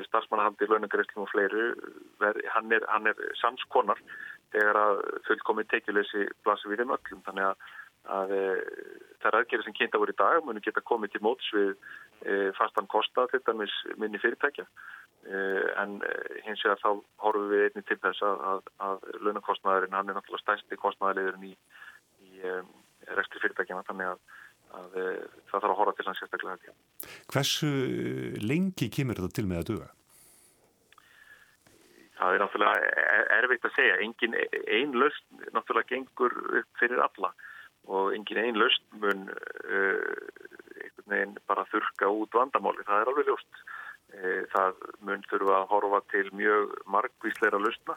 starfsmannahaldi, 0.07 0.67
launagreifslum 0.69 1.25
og 1.25 1.31
fleiru 1.33 1.63
hann 2.53 2.71
er, 2.71 2.85
hann 2.87 3.09
er 3.11 3.17
samskonar 3.41 3.99
þegar 4.53 4.79
að 4.79 5.01
fullkomi 5.27 5.65
tekjuleysi 5.71 6.27
blasir 6.45 6.71
við 6.71 6.85
um 6.85 6.93
öllum. 6.95 7.23
Þannig 7.25 7.49
að, 7.49 7.65
að 8.17 8.35
eh, 8.37 8.61
það 9.21 9.29
er 9.31 9.39
aðgerið 9.39 9.67
sem 9.67 9.75
kynnta 9.77 10.01
voru 10.01 10.15
í 10.15 10.19
dag 10.21 10.45
muni 10.45 10.63
geta 10.63 10.83
komið 10.85 11.15
til 11.15 11.23
móts 11.25 11.49
við 11.55 11.73
e, 12.23 12.37
fastan 12.57 12.87
kosta 12.91 13.25
til 13.31 13.41
dæmis 13.47 13.73
minni 13.97 14.21
fyrirtækja. 14.21 14.65
E, 15.27 15.39
en 15.81 15.97
hins 16.45 16.63
vegar 16.63 16.81
þá 16.83 16.89
horfum 17.25 17.49
við 17.51 17.65
einni 17.67 17.85
til 17.87 17.99
þess 18.03 18.23
að, 18.23 18.43
að, 18.51 18.69
að 18.87 19.07
launakostnaðurinn 19.25 19.97
hann 19.97 20.11
er 20.11 20.19
náttúrulega 20.19 20.45
stæsti 20.45 20.79
kostnaðarleðurinn 20.79 21.49
í, 21.49 21.55
í 22.29 22.43
e, 22.45 22.59
rekstri 23.17 23.43
fyrirtækjana 23.43 23.87
þannig 23.89 24.13
að 24.13 24.21
að 24.77 24.97
það 24.97 25.51
þarf 25.51 25.69
að 25.69 25.77
horfa 25.79 25.93
til 25.97 26.05
þannig 26.07 26.21
sérstaklega 26.21 26.57
þetta. 26.57 26.73
Hversu 27.33 27.71
lengi 28.43 28.87
kemur 28.93 29.19
þetta 29.21 29.37
til 29.37 29.47
með 29.49 29.61
að 29.61 29.69
duga? 29.71 29.87
Það 32.17 32.33
er 32.33 32.41
náttúrulega 32.41 32.77
erfitt 33.37 33.67
að 33.67 33.75
segja. 33.75 33.97
Engin 34.01 34.37
einn 34.37 34.93
löst 34.97 35.25
náttúrulega 35.53 35.91
gengur 35.91 36.33
upp 36.61 36.71
fyrir 36.81 36.99
alla 37.03 37.29
og 37.87 38.05
engin 38.15 38.41
einn 38.41 38.59
löst 38.59 38.83
mun 38.99 39.21
uh, 39.29 40.15
bara 41.47 41.69
þurka 41.71 42.05
út 42.09 42.31
vandamáli. 42.35 42.87
Það 42.87 43.03
er 43.03 43.11
alveg 43.11 43.29
ljóst. 43.29 43.53
Uh, 44.17 44.41
það 44.55 44.71
mun 45.05 45.27
þurfa 45.29 45.55
að 45.61 45.69
horfa 45.75 45.99
til 46.13 46.27
mjög 46.33 46.63
margvísleira 46.95 47.59
löstna 47.61 47.95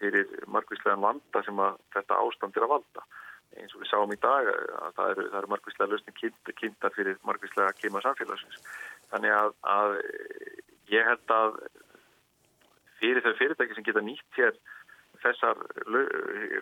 fyrir 0.00 0.26
margvíslegan 0.50 1.04
vanda 1.04 1.38
sem 1.46 1.58
þetta 1.94 2.18
ástand 2.18 2.56
er 2.58 2.64
að 2.66 2.72
valda 2.72 3.02
eins 3.56 3.74
og 3.74 3.82
við 3.82 3.90
sáum 3.90 4.12
í 4.12 4.20
dag 4.20 4.48
að 4.52 4.96
það 4.98 5.12
eru, 5.14 5.26
eru 5.40 5.50
margvíslega 5.52 5.92
lausni 5.92 6.54
kynntar 6.60 6.94
fyrir 6.96 7.20
margvíslega 7.26 7.76
kema 7.80 8.02
samfélagsins. 8.04 8.60
Þannig 9.12 9.34
að, 9.34 9.54
að 9.76 9.94
ég 10.92 11.08
held 11.08 11.34
að 11.38 11.60
fyrir 12.98 13.24
þau 13.24 13.32
fyrirtæki 13.38 13.78
sem 13.78 13.86
geta 13.86 14.04
nýtt 14.04 14.40
hér 14.40 14.58
þessar 15.22 15.58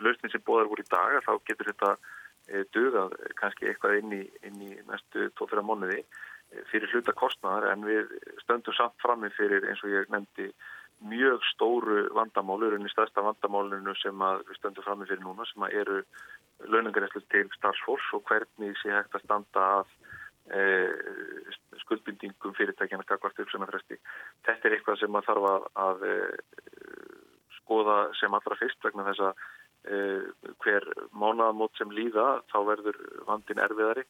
lausni 0.05 0.31
sem 0.33 0.45
bóðar 0.47 0.71
voru 0.71 0.85
í 0.85 0.91
dag 0.93 1.19
þá 1.27 1.33
getur 1.49 1.73
þetta 1.73 1.91
e, 2.49 2.63
dugað 2.73 3.17
kannski 3.41 3.69
eitthvað 3.69 3.99
inn 4.01 4.15
í, 4.17 4.23
inn 4.49 4.63
í 4.65 4.73
næstu 4.89 5.29
2-3 5.41 5.65
mónuði 5.67 6.01
fyrir 6.71 6.93
hluta 6.93 7.15
kostnæðar 7.17 7.71
en 7.73 7.85
við 7.87 8.13
stöndum 8.45 8.77
samt 8.77 8.97
frammi 9.03 9.31
fyrir 9.37 9.67
eins 9.69 9.83
og 9.85 9.93
ég 9.93 10.11
nefndi 10.13 10.49
mjög 11.05 11.45
stóru 11.53 12.07
vandamálur 12.17 12.77
en 12.77 12.87
í 12.87 12.93
stærsta 12.93 13.25
vandamálunu 13.25 13.95
sem 14.01 14.17
við 14.17 14.59
stöndum 14.59 14.87
frammi 14.87 15.09
fyrir 15.09 15.25
núna 15.25 15.45
sem 15.51 15.67
eru 15.69 16.03
launangaræslu 16.73 17.21
til 17.33 17.51
starfsfólks 17.57 18.13
og 18.17 18.25
hvernig 18.31 18.77
sé 18.81 18.95
hægt 18.95 19.15
að 19.15 19.25
standa 19.27 19.65
að 19.81 19.91
e, 20.57 20.63
skuldbindingum 21.83 22.57
fyrirtækjana 22.57 23.05
kakvart 23.05 23.43
uppsönafresti. 23.45 23.99
Þetta 24.47 24.69
er 24.69 24.77
eitthvað 24.79 25.03
sem 25.03 25.13
maður 25.13 25.29
þarf 25.33 25.51
að, 25.51 25.69
að 25.85 26.07
e, 26.09 26.17
skoða 27.61 27.99
sem 28.21 28.39
allra 28.39 28.59
fyrst 28.63 28.89
vegna 28.89 29.07
þess 29.11 29.27
að 29.29 29.45
e, 29.93 30.01
hver 30.65 30.89
mánaðamót 31.13 31.77
sem 31.77 31.93
líða 31.93 32.41
þá 32.53 32.59
verður 32.73 33.03
vandin 33.29 33.63
erfiðari 33.69 34.07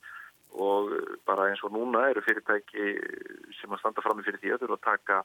og 0.57 0.95
bara 1.27 1.51
eins 1.51 1.61
og 1.67 1.75
núna 1.75 2.07
eru 2.13 2.23
fyrirtæki 2.25 2.95
sem 3.59 3.73
að 3.75 3.83
standa 3.83 4.05
fram 4.05 4.21
með 4.21 4.31
fyrir 4.31 4.43
því 4.45 4.55
að 4.55 4.63
þurfa 4.63 4.79
að 4.79 4.87
taka 4.87 5.19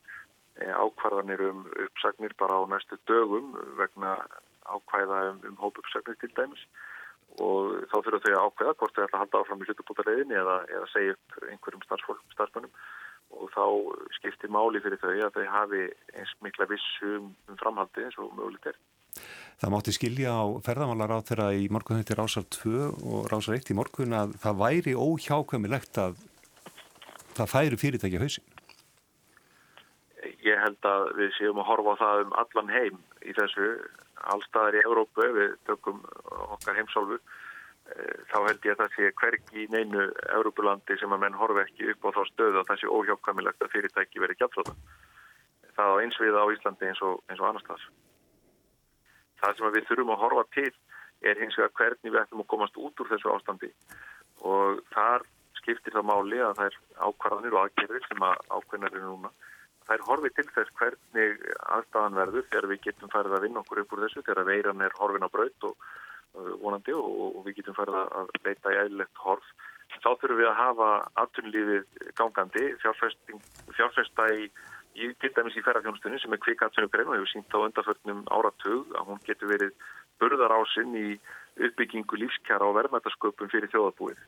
ákvarðanir 0.60 1.44
um 1.50 1.66
uppsagnir 1.86 2.34
bara 2.40 2.60
á 2.60 2.64
næstu 2.70 2.98
dögum 3.08 3.54
vegna 3.80 4.18
ákvæða 4.68 5.20
um, 5.32 5.44
um 5.50 5.60
hópuppsagnir 5.64 6.18
til 6.22 6.32
dæmis 6.38 6.66
og 7.40 7.88
þá 7.92 7.98
þurfa 8.04 8.20
þau 8.26 8.34
að 8.34 8.46
ákveða 8.48 8.76
hvort 8.80 8.96
þau 8.96 9.04
ætla 9.06 9.18
að 9.18 9.22
halda 9.24 9.42
áfram 9.42 9.62
í 9.64 9.68
hlutubútarleginni 9.70 10.38
eða, 10.42 10.58
eða 10.68 10.90
segja 10.92 11.16
upp 11.16 11.38
einhverjum 11.48 11.86
starfsmönnum 11.88 12.74
og 13.32 13.52
þá 13.56 13.66
skiptir 14.18 14.52
máli 14.52 14.82
fyrir 14.84 15.00
þau 15.00 15.14
að 15.16 15.38
þau 15.38 15.46
hafi 15.56 15.84
eins 16.20 16.34
mikla 16.44 16.68
vissum 16.68 17.32
um 17.32 17.60
framhaldi 17.62 18.04
eins 18.06 18.18
og 18.20 18.34
mögulegt 18.36 18.74
er. 18.74 18.80
Það 19.62 19.74
mátti 19.76 19.94
skilja 19.96 20.34
á 20.36 20.44
ferðamálar 20.66 21.16
á 21.16 21.20
þeirra 21.28 21.48
í 21.56 21.68
morgun 21.72 22.02
þetta 22.02 22.16
er 22.16 22.22
Rásar 22.22 22.48
2 22.58 22.74
og 22.92 23.30
Rásar 23.32 23.58
1 23.60 23.72
í 23.72 23.78
morgun 23.78 24.18
að 24.18 24.36
það 24.44 24.62
væri 24.66 24.96
óhjákvæmilegt 24.98 26.02
að 26.02 26.20
það 27.38 27.54
færi 27.56 27.80
fyrirtækja 27.80 28.24
hausin. 28.24 28.51
Ég 30.46 30.60
held 30.62 30.86
að 30.86 31.08
við 31.18 31.32
séum 31.38 31.60
að 31.62 31.70
horfa 31.72 31.96
á 31.98 32.02
það 32.02 32.24
um 32.26 32.34
allan 32.42 32.74
heim 32.74 32.98
í 33.26 33.34
þessu 33.38 33.70
allstaðar 34.34 34.78
í 34.78 34.84
Európu, 34.86 35.26
við 35.34 35.56
tökum 35.66 36.02
okkar 36.54 36.78
heimsálfu, 36.78 37.18
eh, 37.96 38.20
þá 38.30 38.38
held 38.48 38.68
ég 38.68 38.76
að 38.76 38.84
það 38.84 38.96
sé 38.96 39.12
hvergi 39.22 39.64
í 39.64 39.70
neinu 39.74 40.06
Európulandi 40.38 40.98
sem 41.00 41.14
að 41.14 41.24
menn 41.24 41.40
horfi 41.40 41.64
ekki 41.64 41.90
upp 41.94 42.06
á 42.06 42.10
þá 42.18 42.22
stöðu 42.30 42.62
að 42.62 42.70
það 42.70 42.82
sé 42.82 42.94
óhjákkamilegt 42.98 43.66
að 43.66 43.74
fyrirtæki 43.74 44.22
verið 44.22 44.44
gjaldflóta. 44.44 44.78
Það 45.76 45.90
á 45.90 46.02
eins 46.04 46.22
við 46.22 46.38
á 46.38 46.46
Íslandi 46.54 46.90
eins 46.92 47.02
og, 47.02 47.22
eins 47.30 47.42
og 47.42 47.50
annars 47.50 47.68
þar. 47.68 47.84
Það 49.42 49.58
sem 49.58 49.74
við 49.74 49.88
þurfum 49.90 50.14
að 50.14 50.22
horfa 50.22 50.46
til 50.54 50.74
er 51.22 51.40
hins 51.42 51.58
vegar 51.58 51.78
hvernig 51.78 52.14
við 52.14 52.22
ætlum 52.22 52.44
að 52.44 52.52
komast 52.54 52.78
út 52.78 53.02
úr 53.02 53.10
þessu 53.10 53.32
ástandi 53.34 53.70
og 54.42 54.82
þar 54.94 55.26
skiptir 55.62 55.94
það 55.94 56.08
máli 56.10 56.42
að 56.42 56.56
það 56.58 56.70
er 56.70 56.78
ákvarðanir 57.08 57.56
og 57.58 57.66
aðgerðir 57.66 58.08
sem 58.08 58.24
að 58.26 58.40
ákveðnar 58.50 58.96
eru 58.98 59.10
núna 59.10 59.32
þær 59.92 60.06
horfið 60.08 60.38
til 60.38 60.48
þess 60.56 60.76
hvernig 60.80 61.42
aðstæðan 61.76 62.18
verður 62.20 62.48
þegar 62.48 62.68
við 62.72 62.82
getum 62.86 63.12
farið 63.12 63.36
að 63.38 63.46
vinna 63.46 63.62
okkur 63.64 63.82
upp 63.84 63.94
úr 63.96 64.04
þessu 64.06 64.24
þegar 64.24 64.48
veiran 64.48 64.84
er 64.86 64.96
horfin 65.00 65.28
á 65.28 65.30
braut 65.34 65.68
og 65.68 65.90
vonandi 66.64 66.96
og, 66.96 67.08
og 67.38 67.46
við 67.48 67.60
getum 67.60 67.76
farið 67.76 67.98
að 68.02 68.32
leita 68.46 68.72
í 68.72 68.80
eðlilegt 68.86 69.24
horf. 69.26 69.48
Þá 69.92 70.12
þurfum 70.22 70.40
við 70.40 70.48
að 70.48 70.60
hafa 70.62 70.90
aftunlífið 71.26 72.06
gangandi, 72.16 72.68
fjárfesta 72.80 74.28
í, 74.32 74.48
í 74.96 75.10
til 75.20 75.32
dæmis 75.36 75.58
í 75.60 75.64
ferðarfjónustunni 75.66 76.22
sem 76.24 76.36
er 76.36 76.44
kvika 76.46 76.70
aftunugrein 76.70 77.12
og 77.12 77.18
hefur 77.18 77.34
sínt 77.34 77.52
á 77.52 77.60
undarförnum 77.60 78.24
áratug 78.32 78.96
að 78.96 79.12
hún 79.12 79.20
getur 79.28 79.52
verið 79.52 79.76
burðar 80.22 80.56
ásinn 80.56 80.96
í 80.96 81.08
uppbyggingu 81.60 82.22
lífskjara 82.22 82.70
og 82.70 82.78
verðmætasköpum 82.80 83.52
fyrir 83.52 83.72
þjóðabúið. 83.74 84.24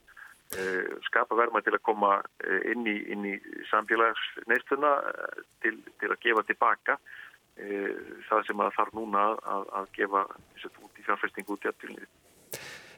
Eh, 0.54 0.86
skapa 1.08 1.34
verma 1.34 1.64
til 1.66 1.74
að 1.74 1.82
koma 1.82 2.20
eh, 2.44 2.74
inn 2.74 2.86
í, 2.86 2.94
inn 3.10 3.24
í 3.26 3.34
samfélagsneistuna 3.72 4.92
eh, 5.10 5.40
til, 5.64 5.80
til 5.98 6.10
að 6.12 6.20
gefa 6.22 6.44
tilbaka 6.50 7.00
það 7.54 8.48
sem 8.48 8.62
að 8.66 8.72
þarf 8.74 8.94
núna 8.98 9.24
að, 9.46 9.68
að 9.78 9.90
gefa 9.94 10.22
út 10.26 10.96
í 10.98 11.04
fjárfestingu 11.06 11.54
út 11.54 11.68
í 11.68 11.70
aftilniði. 11.70 12.08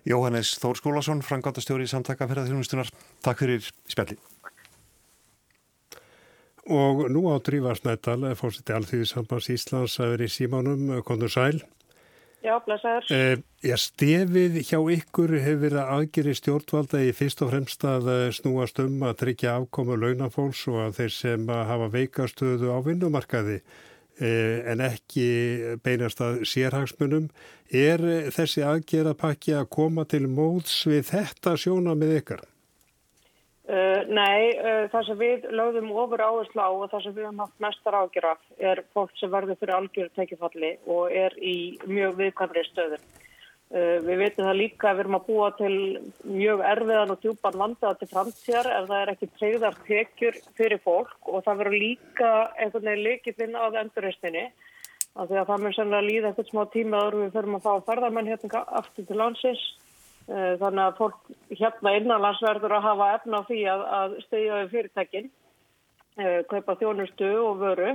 Jóhannes 0.08 0.54
Þór 0.62 0.80
Skólasson, 0.80 1.24
frangandastjóri 1.28 1.84
í 1.84 1.92
samtaka 1.92 2.24
fyrir 2.32 2.48
þjónustunar. 2.48 2.92
Takk 3.26 3.44
fyrir 3.44 3.68
spjalli. 3.92 4.16
Og 6.72 7.04
nú 7.12 7.26
á 7.28 7.36
Drífarsnættal 7.44 8.32
fórseti 8.40 8.78
Alþýðisambands 8.78 9.52
Íslands 9.52 10.00
að 10.00 10.16
vera 10.16 10.30
í 10.30 10.36
símanum, 10.38 10.88
kontur 11.04 11.36
sæl. 11.36 11.60
Já, 12.46 12.60
blæsaður. 12.62 13.08
Eh, 13.10 13.40
já, 13.66 13.74
stefið 13.82 14.60
hjá 14.68 14.78
ykkur 14.78 15.34
hefur 15.42 15.62
verið 15.64 15.92
aðgeri 15.96 16.36
stjórnvalda 16.38 17.02
í 17.02 17.10
fyrst 17.18 17.42
og 17.42 17.50
fremst 17.50 17.86
að 17.90 18.10
eh, 18.14 18.28
snúast 18.38 18.82
um 18.84 19.02
að 19.08 19.18
tryggja 19.24 19.56
afkomu 19.58 19.98
launafólks 19.98 20.62
og 20.70 20.78
að 20.84 21.00
þeir 21.00 21.16
sem 21.16 21.50
hafa 21.50 21.90
veikastöðu 21.98 22.70
á 22.70 22.80
vinnumarkaði. 22.86 23.60
en 24.16 24.80
ekki 24.80 25.76
beinast 25.84 26.22
að 26.24 26.46
sérhagsmunum. 26.48 27.26
Er 27.68 28.00
þessi 28.32 28.64
aðgerðapakki 28.64 29.58
að 29.60 29.68
koma 29.76 30.06
til 30.08 30.30
móðs 30.32 30.86
við 30.88 31.10
þetta 31.10 31.58
sjóna 31.60 31.98
með 32.00 32.22
ykkar? 32.22 32.46
Nei, 34.10 34.54
uh, 34.60 34.86
það 34.92 35.06
sem 35.08 35.20
við 35.20 35.46
lögðum 35.56 35.92
ofur 35.96 36.22
áherslu 36.22 36.62
á 36.62 36.70
og 36.70 36.90
það 36.92 37.04
sem 37.06 37.14
við 37.16 37.26
hefum 37.26 37.44
haft 37.44 37.62
mestar 37.64 37.98
ágjör 37.98 38.28
af 38.32 38.42
er 38.72 38.82
fólk 38.94 39.14
sem 39.20 39.32
verður 39.32 39.60
fyrir 39.62 39.76
algjör 39.76 40.10
tekifalli 40.18 40.72
og 40.86 41.14
er 41.14 41.36
í 41.42 41.56
mjög 41.88 42.18
viðkvæmri 42.20 42.66
stöður. 42.68 43.06
Uh, 43.76 43.98
við 44.06 44.22
veitum 44.22 44.50
það 44.50 44.60
líka 44.60 44.90
að 44.90 44.98
við 44.98 45.04
erum 45.06 45.18
að 45.18 45.30
búa 45.30 45.48
til 45.58 45.78
mjög 46.28 46.66
erfiðan 46.74 47.16
og 47.16 47.24
djúpan 47.24 47.60
vandaða 47.64 48.00
til 48.02 48.10
framtíðar 48.12 48.72
ef 48.74 48.92
það 48.92 49.02
er 49.02 49.14
ekki 49.16 49.32
treyðar 49.40 49.80
tekjur 49.88 50.42
fyrir 50.60 50.84
fólk 50.86 51.32
og 51.32 51.48
það 51.48 51.64
verður 51.64 51.80
líka 51.86 52.34
einhvern 52.60 52.92
veginn 52.92 53.08
leikillinn 53.10 53.58
á 53.58 53.66
endurreistinni 53.82 54.46
af 55.16 55.32
því 55.32 55.40
að 55.40 55.50
það 55.50 55.64
mér 55.64 55.76
sennilega 55.80 56.10
líða 56.10 56.30
eitthvað 56.30 56.52
smá 56.52 56.64
tíma 56.76 57.02
áður 57.02 57.20
við 57.24 57.36
förum 57.40 57.58
að 57.58 57.66
fá 57.66 57.90
ferðarmenn 57.90 58.30
hérna 58.30 58.64
aftur 58.82 59.08
til 59.08 59.20
landsins 59.22 59.66
Eh, 59.66 59.85
þannig 60.26 60.82
að 60.82 60.98
fólk 60.98 61.32
hérna 61.54 61.92
innanlandsverður 62.00 62.74
að 62.80 62.86
hafa 62.88 63.08
efna 63.20 63.42
á 63.42 63.48
því 63.48 63.60
að, 63.70 63.86
að 64.00 64.16
stegja 64.26 64.60
við 64.62 64.72
fyrirtækin, 64.74 65.32
eh, 66.18 66.40
kaupa 66.50 66.76
þjónustu 66.80 67.30
og 67.44 67.60
vöru. 67.62 67.92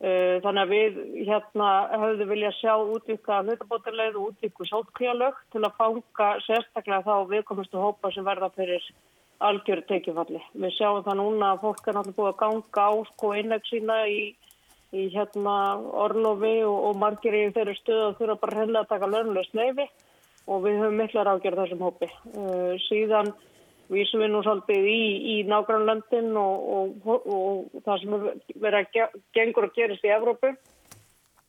Eh, 0.00 0.40
þannig 0.40 0.62
að 0.62 0.70
við 0.72 0.98
hérna 1.28 1.70
höfðum 2.00 2.30
vilja 2.32 2.50
sjá 2.56 2.72
útvikka 2.80 3.42
hlutabótarleið 3.44 4.16
og 4.16 4.30
útvikku 4.30 4.64
sótkvíalög 4.64 5.36
til 5.52 5.60
að 5.60 5.76
fanga 5.76 6.28
sérstaklega 6.46 7.04
þá 7.04 7.28
viðkomustu 7.28 7.76
hópa 7.76 8.08
sem 8.14 8.24
verða 8.24 8.48
fyrir 8.54 8.86
algjöru 9.44 9.84
tekifalli. 9.88 10.40
Við 10.56 10.72
sjáum 10.78 11.04
það 11.04 11.20
núna 11.20 11.52
að 11.52 11.60
fólk 11.66 11.84
er 11.84 11.98
náttúrulega 11.98 12.16
búið 12.16 12.30
að 12.32 12.40
ganga 12.40 12.86
á 12.88 12.92
sko 13.10 13.34
innleg 13.36 13.68
sína 13.68 13.98
í, 14.08 14.20
í 14.96 15.08
hérna 15.12 15.56
orlofi 15.76 16.56
og, 16.64 16.78
og 16.88 16.96
margir 16.96 17.36
í 17.36 17.44
þeirri 17.52 17.76
stöðu 17.76 18.06
að 18.06 18.16
þurfa 18.22 18.40
bara 18.46 18.60
henni 18.62 18.80
að 18.80 18.90
taka 18.94 19.12
lögnulegst 19.12 19.56
neyfi 19.60 19.88
og 20.48 20.64
við 20.64 20.80
höfum 20.80 20.98
miklar 21.00 21.30
ágjörð 21.34 21.62
þessum 21.64 21.84
hópi. 21.86 22.08
Uh, 22.32 22.74
síðan 22.86 23.32
vísum 23.90 24.22
við 24.22 24.32
nú 24.32 24.42
svolítið 24.46 24.88
í, 24.90 25.02
í 25.34 25.36
nágrannlöndin 25.50 26.30
og, 26.38 27.00
og, 27.04 27.26
og, 27.26 27.80
það 27.86 28.02
sem 28.02 28.16
verið 28.62 28.78
að 28.80 29.16
gengur 29.36 29.68
og 29.68 29.74
gerist 29.76 30.06
í 30.06 30.14
Evrópu. 30.14 30.54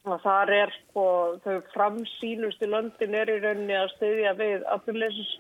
Og 0.10 0.18
þar 0.24 0.50
er 0.56 0.72
sko, 0.74 1.06
þau 1.44 1.60
framsýnustu 1.76 2.66
löndin 2.66 3.14
er 3.14 3.30
í 3.30 3.38
rauninni 3.44 3.76
að 3.78 3.92
stöðja 3.94 4.32
við 4.40 4.64
afturleysis 4.74 5.36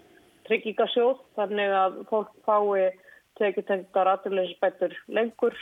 tryggingasjóð 0.46 1.24
þannig 1.38 1.74
að 1.79 1.98
fólk 2.12 2.36
fái 2.46 2.91
tekjutengar 3.39 4.12
afturleysisbætur 4.12 4.93
lengur 5.10 5.58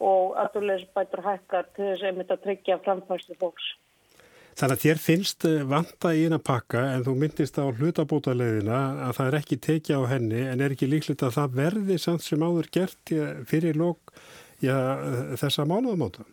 og 0.00 0.36
afturleysisbætur 0.44 1.24
hækkar 1.26 1.68
til 1.74 1.90
þess 1.90 2.06
að 2.06 2.18
mynda 2.20 2.38
að 2.38 2.44
tryggja 2.46 2.80
framfæstu 2.86 3.36
fólks. 3.40 3.68
Þannig 4.58 4.74
að 4.74 4.84
þér 4.84 5.02
finnst 5.02 5.44
eh, 5.46 5.60
vanta 5.70 6.14
í 6.18 6.24
eina 6.26 6.40
pakka 6.42 6.80
en 6.94 7.04
þú 7.06 7.14
myndist 7.20 7.60
á 7.62 7.64
hlutabótaleðina 7.66 8.80
að 9.06 9.12
það 9.20 9.28
er 9.28 9.38
ekki 9.38 9.60
tekið 9.68 10.02
á 10.02 10.10
henni 10.14 10.40
en 10.48 10.64
er 10.64 10.74
ekki 10.74 10.90
líklegt 10.90 11.22
að 11.22 11.36
það 11.38 11.60
verði 11.60 12.00
samt 12.02 12.26
sem 12.26 12.42
áður 12.42 12.72
gert 12.74 13.14
fyrir 13.46 13.78
lók 13.78 14.12
þessa 14.58 15.62
mánuðamóta? 15.70 16.26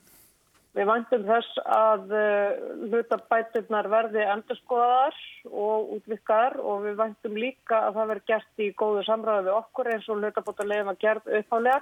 Við 0.76 0.90
vantum 0.90 1.22
þess 1.24 1.60
að 1.72 2.10
uh, 2.12 2.56
hlutabæturnar 2.90 3.88
verði 3.88 4.26
endurskoðar 4.28 5.20
og 5.48 5.94
útvikar 5.96 6.58
og 6.60 6.82
við 6.84 6.98
vantum 7.00 7.38
líka 7.40 7.80
að 7.88 8.00
það 8.00 8.10
verði 8.12 8.26
gert 8.32 8.64
í 8.66 8.68
góðu 8.82 9.04
samræðu 9.08 9.46
við 9.46 9.60
okkur 9.62 9.90
eins 9.94 10.10
og 10.12 10.20
hlutabótaleðin 10.20 10.90
var 10.90 10.98
gert 11.00 11.30
upphálega. 11.40 11.80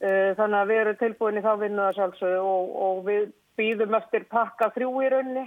Uh, 0.00 0.36
þannig 0.36 0.58
að 0.58 0.68
við 0.72 0.82
erum 0.82 0.98
tilbúin 1.00 1.40
í 1.40 1.44
þá 1.46 1.50
vinnuða 1.62 1.94
sjálfsögðu 1.96 2.44
og, 2.50 2.76
og 2.88 3.00
við 3.08 3.24
býðum 3.60 3.96
eftir 4.00 4.28
pakka 4.28 4.68
þrjú 4.76 4.92
í 5.00 5.10
raunni 5.14 5.46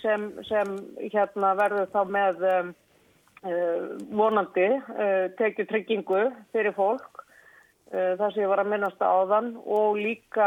sem, 0.00 0.26
sem 0.48 0.72
hérna 1.10 1.54
verður 1.58 1.90
þá 1.92 2.00
með 2.16 2.44
uh, 2.50 2.68
vonandi 4.14 4.68
uh, 4.78 5.26
tekið 5.38 5.70
tryggingu 5.70 6.24
fyrir 6.54 6.76
fólk. 6.76 7.10
Það 7.94 8.30
sem 8.32 8.40
ég 8.40 8.48
var 8.50 8.58
að 8.58 8.70
minnast 8.72 9.02
á 9.04 9.12
þann 9.30 9.50
og 9.70 9.98
líka 10.00 10.46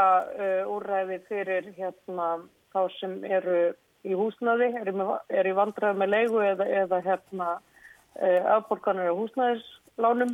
úrræði 0.68 1.20
fyrir 1.30 1.70
hérna 1.78 2.26
þá 2.74 2.80
sem 2.98 3.14
eru 3.24 3.60
í 4.04 4.18
húsnaði, 4.18 4.68
er, 4.82 4.90
er 5.32 5.48
í 5.48 5.54
vandraði 5.56 6.02
með 6.02 6.12
leigu 6.12 6.42
eða, 6.44 6.68
eða 6.82 7.00
hérna 7.06 7.48
afborganir 8.58 9.14
á 9.14 9.20
húsnaðislánum 9.22 10.34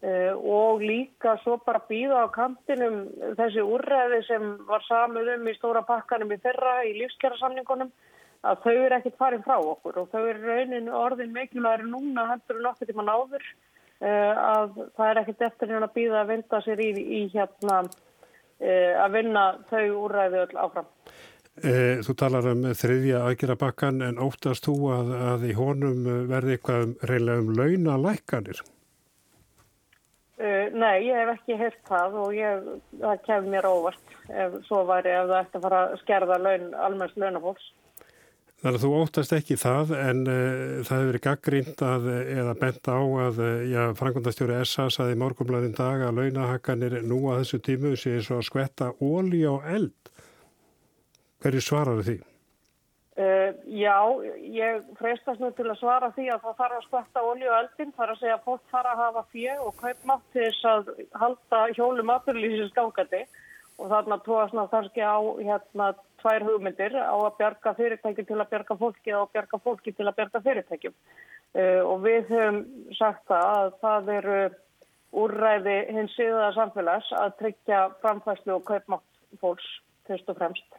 og 0.00 0.80
líka 0.80 1.34
svo 1.42 1.58
bara 1.60 1.82
býða 1.84 2.22
á 2.24 2.32
kantinum 2.32 3.02
þessi 3.36 3.60
úrræði 3.60 4.22
sem 4.24 4.46
var 4.68 4.80
samuð 4.86 5.34
um 5.34 5.48
í 5.50 5.52
stóra 5.58 5.82
pakkanum 5.84 6.32
í 6.32 6.38
fyrra 6.40 6.78
í 6.88 6.94
lífskjærasamningunum 7.02 7.90
að 8.40 8.62
þau 8.64 8.72
eru 8.72 8.96
ekkert 8.96 9.18
farið 9.20 9.42
frá 9.44 9.56
okkur 9.58 9.98
og 10.00 10.12
þau 10.12 10.22
eru 10.22 10.46
raunin 10.46 10.88
orðin 10.88 11.34
mikilvægri 11.34 11.88
núna 11.88 12.26
hendur 12.32 12.62
nokkur 12.64 12.88
tíma 12.88 13.04
náður 13.04 13.44
uh, 13.44 14.34
að 14.44 14.78
það 14.96 15.10
er 15.10 15.22
ekkert 15.22 15.44
eftir 15.50 15.74
hérna 15.74 15.90
að 15.90 15.98
býða 15.98 16.22
að 16.22 16.32
vinda 16.32 16.62
sér 16.64 16.84
í, 16.84 16.90
í 16.96 17.20
hérna 17.34 17.82
uh, 17.84 18.94
að 19.04 19.18
vinna 19.18 19.44
þau 19.68 19.84
úrræði 20.06 20.42
öll 20.46 20.64
áfram. 20.64 20.88
Þú 21.60 22.14
talar 22.16 22.46
um 22.54 22.62
þriðja 22.78 23.24
aðgjara 23.26 23.56
pakkan 23.60 23.98
en 24.06 24.20
óttast 24.22 24.64
þú 24.64 24.76
að, 24.94 25.08
að 25.34 25.48
í 25.50 25.56
honum 25.58 26.04
verði 26.30 26.56
eitthvað 26.56 26.84
um, 26.86 26.92
reynilega 27.10 27.42
um 27.42 27.50
launalækkanir? 27.58 28.62
Uh, 30.40 30.70
nei, 30.72 31.02
ég 31.04 31.18
hef 31.18 31.34
ekki 31.34 31.56
heyrt 31.60 31.82
það 31.88 32.14
og 32.22 32.30
ég, 32.32 32.68
það 33.02 33.18
kemur 33.26 33.52
mér 33.52 33.66
óvart 33.68 34.14
ef 34.30 34.54
svo 34.64 34.86
væri 34.88 35.12
ef 35.12 35.26
það 35.28 35.36
ætti 35.42 35.58
að 35.58 35.66
fara 35.66 35.80
að 35.82 35.98
skerða 36.00 36.38
laun, 36.40 36.64
almenns 36.86 37.18
launafólks. 37.20 37.66
Þannig 38.60 38.78
að 38.78 38.84
þú 38.84 38.92
óttast 39.00 39.34
ekki 39.36 39.58
það 39.60 39.92
en 39.98 40.22
uh, 40.24 40.80
það 40.84 40.94
hefur 40.94 41.10
verið 41.10 41.24
gaggrínt 41.26 41.84
að, 41.84 42.08
eða 42.38 42.56
bent 42.62 42.88
á 42.88 43.00
að 43.26 43.42
já, 43.68 43.82
frangundastjóri 44.00 44.58
SA 44.64 44.88
saði 44.96 45.20
morgumlaðin 45.20 45.76
dag 45.76 46.06
að 46.08 46.22
launahakkanir 46.22 46.98
nú 47.04 47.20
að 47.28 47.42
þessu 47.42 47.62
tímu 47.68 47.94
sé 48.00 48.16
svo 48.24 48.40
að 48.40 48.48
skvetta 48.48 48.92
óli 49.04 49.44
á 49.44 49.60
eld. 49.76 50.12
Hverju 51.44 51.64
svarar 51.64 52.00
því? 52.04 52.20
Uh, 53.18 53.50
já, 53.66 53.96
ég 54.38 54.84
freistast 54.96 55.40
nú 55.42 55.50
til 55.52 55.66
að 55.66 55.80
svara 55.80 56.12
því 56.14 56.28
að 56.30 56.44
það 56.44 56.58
þarf 56.60 56.76
að 56.76 56.84
skvætta 56.84 57.24
olju 57.26 57.48
og 57.50 57.56
eldin, 57.56 57.90
þarf 57.96 58.14
að 58.14 58.20
segja 58.20 58.36
að 58.36 58.44
fólk 58.44 58.62
þarf 58.70 58.90
að 58.92 59.02
hafa 59.02 59.24
fjö 59.32 59.56
og 59.64 59.74
kaupmátt 59.80 60.28
til 60.30 60.44
þess 60.44 60.68
að 60.70 60.92
halda 61.22 61.62
hjólum 61.74 62.14
aðfyrirlýsins 62.14 62.76
gangandi. 62.76 63.24
Og 63.80 63.90
þarna 63.90 64.20
tóast 64.22 64.56
kannski 64.70 65.02
á 65.02 65.18
hérna 65.40 65.90
tvær 66.20 66.46
hugmyndir. 66.46 66.94
Á 66.94 67.16
að 67.16 67.36
bjarga 67.40 67.74
fyrirtæki 67.80 68.26
til 68.28 68.38
að 68.38 68.50
bjarga 68.54 68.78
fólki 68.78 69.14
og 69.16 69.30
bjarga 69.34 69.62
fólki 69.64 69.96
til 69.96 70.06
að 70.06 70.16
bjarga 70.20 70.44
fyrirtækjum. 70.46 70.96
Uh, 71.50 71.82
og 71.82 72.02
við 72.06 72.30
höfum 72.30 72.64
sagt 72.94 73.24
það 73.26 73.46
að 73.58 73.70
það 73.82 74.10
eru 74.20 74.40
úrræði 75.10 75.78
hins 75.96 76.12
síðaða 76.14 76.50
samfélags 76.60 77.08
að 77.18 77.38
tryggja 77.40 77.86
framfæslu 78.04 78.60
og 78.60 78.68
kaupmátt 78.68 79.40
fólks 79.42 79.66
fyrst 80.06 80.30
og 80.30 80.38
fremst. 80.38 80.78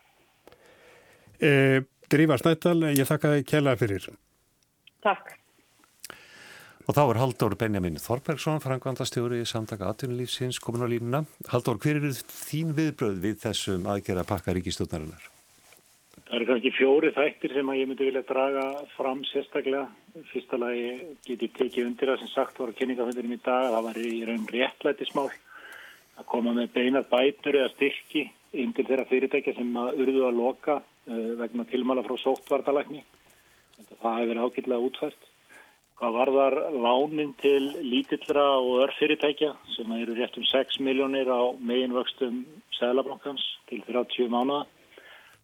Uh, 1.41 1.81
Drífa 2.11 2.35
Snættal, 2.35 2.81
ég 2.91 3.07
þakka 3.07 3.29
þið 3.31 3.45
kjælega 3.47 3.79
fyrir. 3.79 4.05
Takk. 5.05 5.29
Og 6.89 6.97
þá 6.97 7.01
er 7.05 7.19
Haldur 7.21 7.53
Benjamin 7.55 7.99
Þorbergsson, 8.03 8.59
frangvandastjóri 8.59 9.39
í 9.39 9.47
samtaka 9.47 9.87
atvinnulífsins, 9.93 10.59
komin 10.59 10.83
á 10.83 10.91
línuna. 10.91 11.21
Haldur, 11.53 11.79
hver 11.79 12.01
er 12.01 12.17
þín 12.17 12.73
viðbröð 12.75 13.21
við 13.23 13.37
þessum 13.45 13.87
aðgerða 13.93 14.27
pakka 14.27 14.57
ríkistjóðnarinnar? 14.57 15.29
Það 16.25 16.35
eru 16.35 16.49
kannski 16.49 16.73
fjóri 16.75 17.13
þættir 17.15 17.55
sem 17.55 17.73
ég 17.77 17.87
myndi 17.87 18.09
vilja 18.09 18.25
draga 18.27 18.67
fram 18.97 19.23
sérstaklega. 19.31 19.87
Fyrsta 20.33 20.59
lagi 20.59 20.91
get 21.23 21.47
ég 21.47 21.55
tekið 21.55 21.89
undir 21.93 22.11
það 22.11 22.21
sem 22.25 22.35
sagt 22.35 22.59
voru 22.59 22.75
kynningaföndurum 22.75 23.37
í 23.37 23.39
dag. 23.39 23.71
Það 23.71 23.87
var 23.87 24.03
í 24.03 24.13
raun 24.27 24.47
réttlætismál 24.51 25.29
að 25.31 26.29
koma 26.35 26.59
með 26.59 26.73
beinar 26.75 27.07
bætur 27.07 27.63
eða 27.63 27.71
styrki 27.77 28.27
inn 28.51 28.75
til 28.75 28.83
þeirra 28.89 29.07
fyrirtækja 29.07 29.55
sem 29.55 29.77
að 29.79 30.01
urðu 30.03 30.27
að 30.27 30.39
loka 30.43 30.81
vegna 31.07 31.65
tilmála 31.65 32.03
frá 32.05 32.17
sóttvartalækni. 32.21 33.03
Það 34.01 34.17
hefur 34.17 34.31
verið 34.31 34.43
ákveðlega 34.45 34.87
útfært. 34.87 35.27
Hvað 36.01 36.15
varðar 36.17 36.55
lánin 36.81 37.33
til 37.37 37.61
lítillra 37.85 38.45
og 38.57 38.87
örfyrirtækja 38.87 39.51
sem 39.75 39.91
eru 39.99 40.15
rétt 40.17 40.37
um 40.37 40.45
6 40.49 40.79
miljónir 40.81 41.29
á 41.29 41.53
meginvöxtum 41.61 42.43
Sælabankans 42.73 43.43
til 43.69 43.83
30 43.85 44.31
mánuða. 44.33 44.65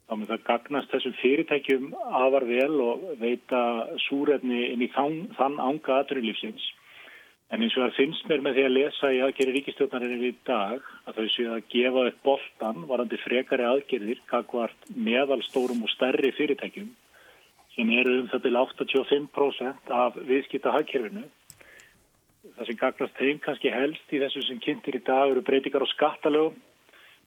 Þá 0.07 0.13
með 0.15 0.31
það 0.31 0.43
gagnast 0.47 0.91
þessum 0.95 1.15
fyrirtækjum 1.21 1.93
afar 1.99 2.45
vel 2.49 2.81
og 2.81 3.05
veita 3.19 3.61
súrefni 4.07 4.71
inn 4.71 4.81
í 4.81 4.89
þann 4.95 5.59
ánga 5.61 5.99
aðrunlífsins. 5.99 6.63
En 7.47 7.63
eins 7.63 7.75
og 7.77 7.85
það 7.85 7.95
finnst 7.95 8.25
mér 8.27 8.41
með 8.43 8.57
því 8.57 8.63
að 8.67 8.73
lesa 8.75 9.09
í 9.15 9.19
aðgerri 9.23 9.53
ríkistjóknarinn 9.55 10.23
í 10.27 10.33
dag 10.47 10.87
að 11.07 11.19
þau 11.19 11.27
séu 11.31 11.51
að 11.53 11.67
gefa 11.71 12.01
upp 12.09 12.17
boltan 12.27 12.81
varandi 12.89 13.19
frekari 13.21 13.63
aðgerðir 13.63 14.19
kakvart 14.27 14.89
meðalstórum 14.91 15.85
og 15.87 15.93
stærri 15.93 16.33
fyrirtækjum 16.35 16.89
sem 17.77 17.93
eru 18.01 18.17
um 18.19 18.27
það 18.33 18.43
til 18.43 18.53
85% 18.59 19.91
af 19.95 20.17
viðskipta 20.27 20.73
hagkerfinu. 20.75 21.23
Það 22.57 22.67
sem 22.67 22.79
gagnast 22.81 23.21
þeim 23.21 23.39
kannski 23.45 23.71
helst 23.71 24.11
í 24.11 24.19
þessu 24.23 24.43
sem 24.47 24.59
kynntir 24.63 24.99
í 24.99 25.03
dag 25.07 25.31
eru 25.31 25.45
breytingar 25.45 25.87
á 25.87 25.93
skattalögum 25.93 26.59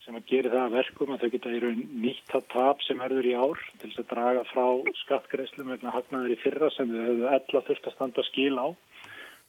sem 0.04 0.16
að 0.16 0.28
gera 0.28 0.52
það 0.52 0.62
að 0.66 0.76
verkum 0.78 1.10
að 1.14 1.22
þau 1.22 1.32
geta 1.32 1.50
í 1.52 1.58
raun 1.64 1.80
nýtt 2.02 2.36
að 2.36 2.46
tap 2.52 2.84
sem 2.84 3.00
verður 3.00 3.26
í 3.28 3.34
ár 3.36 3.64
til 3.80 3.88
þess 3.90 4.00
að 4.02 4.12
draga 4.12 4.44
frá 4.48 4.64
skattgreðslum 5.02 5.72
vegna 5.74 5.92
hagnaður 5.96 6.34
í 6.34 6.38
fyrra 6.40 6.70
sem 6.76 6.92
þau 6.92 7.02
hefur 7.04 7.34
ella 7.36 7.62
þurft 7.68 7.88
að 7.88 7.96
standa 7.96 8.24
skil 8.28 8.56
á 8.56 8.68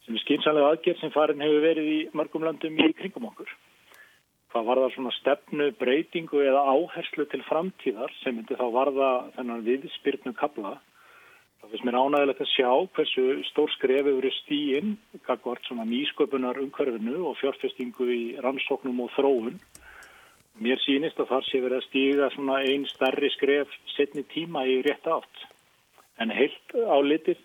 sem 0.06 0.16
er 0.16 0.24
skynsanlega 0.26 0.72
aðgerð 0.76 1.02
sem 1.02 1.14
farin 1.16 1.44
hefur 1.44 1.66
verið 1.66 1.90
í 1.96 2.00
mörgum 2.18 2.46
landum 2.48 2.80
í 2.80 2.92
kringum 2.98 3.28
okkur. 3.32 3.52
Hvað 4.52 4.68
var 4.68 4.82
það 4.84 4.96
svona 4.96 5.12
stefnu, 5.16 5.68
breytingu 5.80 6.42
eða 6.44 6.64
áherslu 6.76 7.26
til 7.32 7.44
framtíðar 7.48 8.12
sem 8.20 8.36
myndi 8.36 8.58
þá 8.60 8.66
varða 8.74 9.12
þennan 9.38 9.64
viðspyrnu 9.68 10.34
kabla 10.36 10.80
Það 11.62 11.74
finnst 11.76 11.86
mér 11.86 11.96
ánægilegt 12.02 12.40
að 12.42 12.50
sjá 12.50 12.70
hversu 12.98 13.24
stór 13.46 13.70
skrefi 13.76 14.14
verið 14.16 14.34
stíinn, 14.40 14.96
kakvart 15.28 15.68
svona 15.68 15.84
nýsköpunar 15.86 16.58
umhverfinu 16.58 17.20
og 17.30 17.36
fjárfestingu 17.38 18.08
í 18.10 18.24
rannsóknum 18.42 19.04
og 19.06 19.12
þróun. 19.14 19.60
Mér 20.58 20.82
sýnist 20.82 21.22
að 21.22 21.30
þar 21.30 21.46
sé 21.46 21.62
verið 21.62 21.78
að 21.78 21.86
stíga 21.86 22.30
svona 22.34 22.58
einn 22.66 22.88
starri 22.90 23.30
skref 23.36 23.78
setni 23.94 24.26
tíma 24.34 24.66
í 24.66 24.80
rétt 24.88 25.06
átt. 25.06 25.46
En 26.18 26.34
heilt 26.34 26.74
á 26.74 26.98
litir 27.06 27.38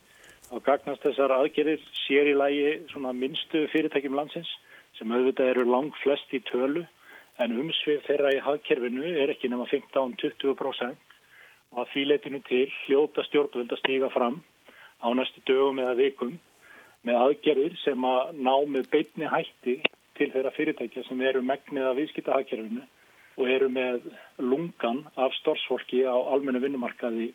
á 0.53 0.57
gagnast 0.63 1.03
þessar 1.03 1.35
aðgerir 1.35 1.83
sér 2.07 2.31
í 2.31 2.37
lagi 2.37 2.67
svona 2.93 3.13
minnstu 3.17 3.65
fyrirtækjum 3.73 4.15
landsins 4.19 4.51
sem 4.99 5.11
auðvitað 5.13 5.51
eru 5.53 5.65
lang 5.69 5.95
flest 6.03 6.33
í 6.37 6.41
tölu 6.51 6.85
en 7.43 7.57
umsvið 7.61 8.05
þeirra 8.07 8.33
í 8.37 8.43
hagkerfinu 8.45 9.11
er 9.23 9.33
ekki 9.35 9.51
nema 9.53 9.67
15-20% 9.73 11.17
og 11.75 11.81
að 11.83 11.91
því 11.93 12.05
leitinu 12.11 12.43
til 12.47 12.65
hljóta 12.85 13.25
stjórnvöld 13.27 13.75
að 13.75 13.83
stíga 13.83 14.11
fram 14.15 14.39
á 15.03 15.09
næstu 15.13 15.43
dögum 15.51 15.83
eða 15.83 15.99
vikum 15.99 16.37
með 17.07 17.23
aðgerðir 17.25 17.77
sem 17.83 18.07
að 18.09 18.39
ná 18.47 18.55
með 18.71 18.91
beitni 18.95 19.31
hætti 19.31 19.81
til 20.17 20.31
þeirra 20.33 20.55
fyrirtækja 20.57 21.05
sem 21.09 21.21
eru 21.29 21.43
megnið 21.45 21.91
af 21.91 21.99
viðskiptahagkerfinu 21.99 22.87
og 23.37 23.51
eru 23.53 23.69
með 23.69 24.07
lungan 24.41 25.03
af 25.21 25.35
stórsfólki 25.43 26.07
á 26.09 26.17
almennu 26.17 26.63
vinnumarkaði 26.65 27.33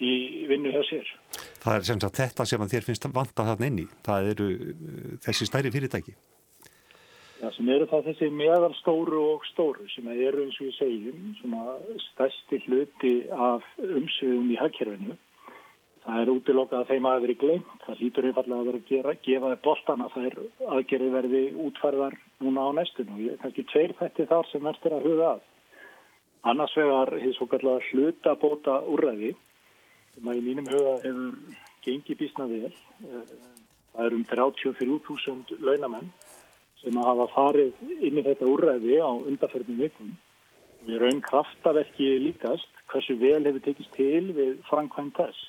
í 0.00 0.46
vinnu 0.50 0.72
hjá 0.74 0.82
sér. 0.88 1.14
Það 1.60 1.76
er 1.76 1.86
sem 1.88 2.02
sagt 2.02 2.20
þetta 2.20 2.46
sem 2.48 2.66
þér 2.72 2.86
finnst 2.88 3.08
vanta 3.14 3.46
þarna 3.46 3.70
inni. 3.70 3.86
Það 4.06 4.28
eru 4.34 4.50
uh, 4.56 5.16
þessi 5.24 5.48
stærri 5.48 5.72
fyrirtæki. 5.74 6.16
Já, 7.40 7.48
sem 7.56 7.68
eru 7.72 7.86
það 7.88 8.10
þessi 8.10 8.28
meðalstóru 8.36 9.20
og 9.30 9.44
stóru 9.48 9.86
sem 9.94 10.08
eru 10.12 10.44
eins 10.44 10.58
og 10.60 10.66
við 10.68 10.74
segjum 10.76 11.28
svona 11.38 11.76
stærsti 12.10 12.60
hluti 12.66 13.12
af 13.32 13.64
umsviðum 13.80 14.50
í 14.52 14.58
hagkerfinu. 14.60 15.16
Það 16.00 16.20
er 16.20 16.32
útilokkað 16.32 16.82
að 16.82 16.90
þeim 16.90 17.08
að 17.08 17.22
veri 17.24 17.36
glemt. 17.40 17.72
Það 17.86 18.02
lítur 18.02 18.28
einfallega 18.28 18.60
að 18.60 18.68
vera 18.68 18.80
að 18.80 18.90
gera, 18.90 19.16
gefa 19.24 19.52
þeir 19.52 19.62
boltan 19.64 20.04
að 20.04 20.18
er 20.20 20.36
aðgerði 20.76 21.10
verði 21.14 21.42
útfærðar 21.64 22.16
núna 22.44 22.64
á 22.64 22.70
næstun 22.76 23.14
og 23.14 23.22
ég 23.24 23.40
kannski 23.40 23.66
tveir 23.72 23.96
þetta 24.00 24.28
þar 24.32 24.50
sem 24.50 24.68
verður 24.68 24.96
að 24.96 25.08
huga 25.08 25.30
að. 25.34 25.46
Annars 26.50 26.76
vegar 26.76 27.12
hefur 27.20 27.36
svo 27.36 27.48
kallega 27.52 27.88
hluta 27.90 28.36
bóta 28.40 28.78
úrræði 28.88 29.34
sem 30.14 30.30
að 30.30 30.40
í 30.40 30.46
mínum 30.48 30.70
huga 30.70 30.96
hefur 31.04 31.58
gengið 31.84 32.20
bísna 32.22 32.46
vel. 32.50 32.72
Eh, 33.06 33.30
það 33.94 34.06
er 34.06 34.16
um 34.16 34.24
34.000 34.32 35.60
launamenn 35.66 36.10
sem 36.80 36.96
að 36.96 37.08
hafa 37.10 37.28
farið 37.34 37.80
inn 38.00 38.18
í 38.20 38.26
þetta 38.26 38.48
úrræði 38.48 38.98
á 39.04 39.10
undarferðinu 39.10 39.86
vikum. 39.86 40.12
Við 40.86 41.00
raun 41.02 41.22
kraftaverki 41.24 42.12
líkast 42.24 42.84
hversu 42.90 43.16
vel 43.20 43.42
hefur 43.44 43.64
tekist 43.64 43.92
til 43.96 44.30
við 44.36 44.60
framkvæmt 44.68 45.18
þess. 45.18 45.40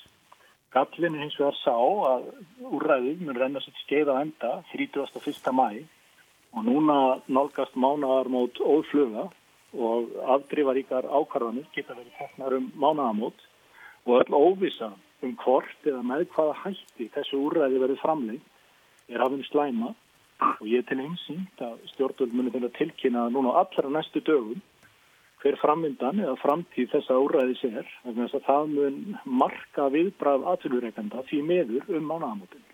Gallin 0.72 1.18
hins 1.20 1.36
vegar 1.40 1.56
sá 1.60 1.76
að 1.76 2.28
úrræði 2.64 3.16
mun 3.20 3.36
renna 3.36 3.60
sér 3.60 3.76
skeið 3.82 4.12
á 4.12 4.14
enda 4.20 4.52
31. 4.72 5.52
mæ 5.52 5.84
og 6.52 6.64
núna 6.68 6.98
nálgast 7.28 7.76
mánaðar 7.76 8.28
mót 8.32 8.60
ófluga 8.60 9.28
og 9.72 10.12
afdrifaríkar 10.34 11.08
ákarðanir 11.08 11.68
geta 11.72 11.96
verið 11.96 12.16
teknar 12.18 12.56
um 12.58 12.68
mánaðamót 12.76 13.40
og 14.06 14.20
öll 14.20 14.34
óvisa 14.34 14.92
um 15.22 15.36
hvort 15.44 15.86
eða 15.86 16.02
með 16.06 16.26
hvaða 16.34 16.58
hætti 16.64 17.10
þessu 17.14 17.38
úrræði 17.46 17.82
verið 17.82 18.02
framleik 18.02 19.12
er 19.12 19.22
hafinn 19.22 19.46
slæma 19.46 19.92
og 20.42 20.66
ég 20.66 20.86
til 20.88 20.98
einsýnt 21.02 21.62
að 21.62 21.78
stjórnvöld 21.92 22.34
munir 22.34 22.54
þeirra 22.54 22.72
tilkynna 22.78 23.28
núna 23.30 23.54
allra 23.60 23.92
næstu 23.92 24.22
dögum 24.26 24.60
hver 25.42 25.58
framvindan 25.58 26.22
eða 26.22 26.36
framtíð 26.42 26.90
þessa 26.96 27.18
úræði 27.22 27.56
sér 27.60 27.88
þess 28.04 28.36
að 28.38 28.44
það 28.48 28.68
mun 28.76 28.98
marka 29.42 29.88
viðbrað 29.94 30.46
aðtölureikanda 30.52 31.24
því 31.30 31.40
meður 31.48 31.96
um 31.98 32.06
mánagamótin. 32.10 32.68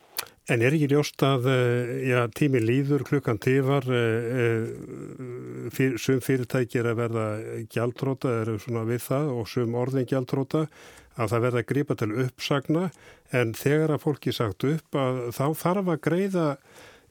En 0.48 0.62
er 0.64 0.72
ekki 0.72 0.88
ljóst 0.88 1.20
að 1.24 1.46
eh, 1.52 1.90
já, 2.08 2.22
tími 2.32 2.60
líður 2.64 3.04
klukkan 3.04 3.40
tífar 3.40 3.84
eh, 3.92 4.28
eh, 4.42 5.66
fyr, 5.76 5.98
sum 6.00 6.22
fyrirtæki 6.24 6.80
er 6.80 6.88
að 6.92 7.02
verða 7.02 7.26
gjaldróta 7.72 8.32
eru 8.42 8.56
svona 8.62 8.86
við 8.88 9.02
það 9.04 9.34
og 9.34 9.50
sum 9.52 9.76
orðin 9.76 10.08
gjaldróta 10.08 10.64
að 11.18 11.32
það 11.32 11.44
verða 11.46 11.62
að 11.62 11.68
gripa 11.72 11.96
til 11.98 12.10
uppsagna 12.24 12.84
en 13.34 13.54
þegar 13.58 13.94
að 13.94 14.04
fólki 14.04 14.34
sagt 14.34 14.66
upp 14.68 14.98
að 14.98 15.20
þá 15.36 15.44
þarf 15.62 15.92
að 15.94 16.00
greiða 16.06 16.46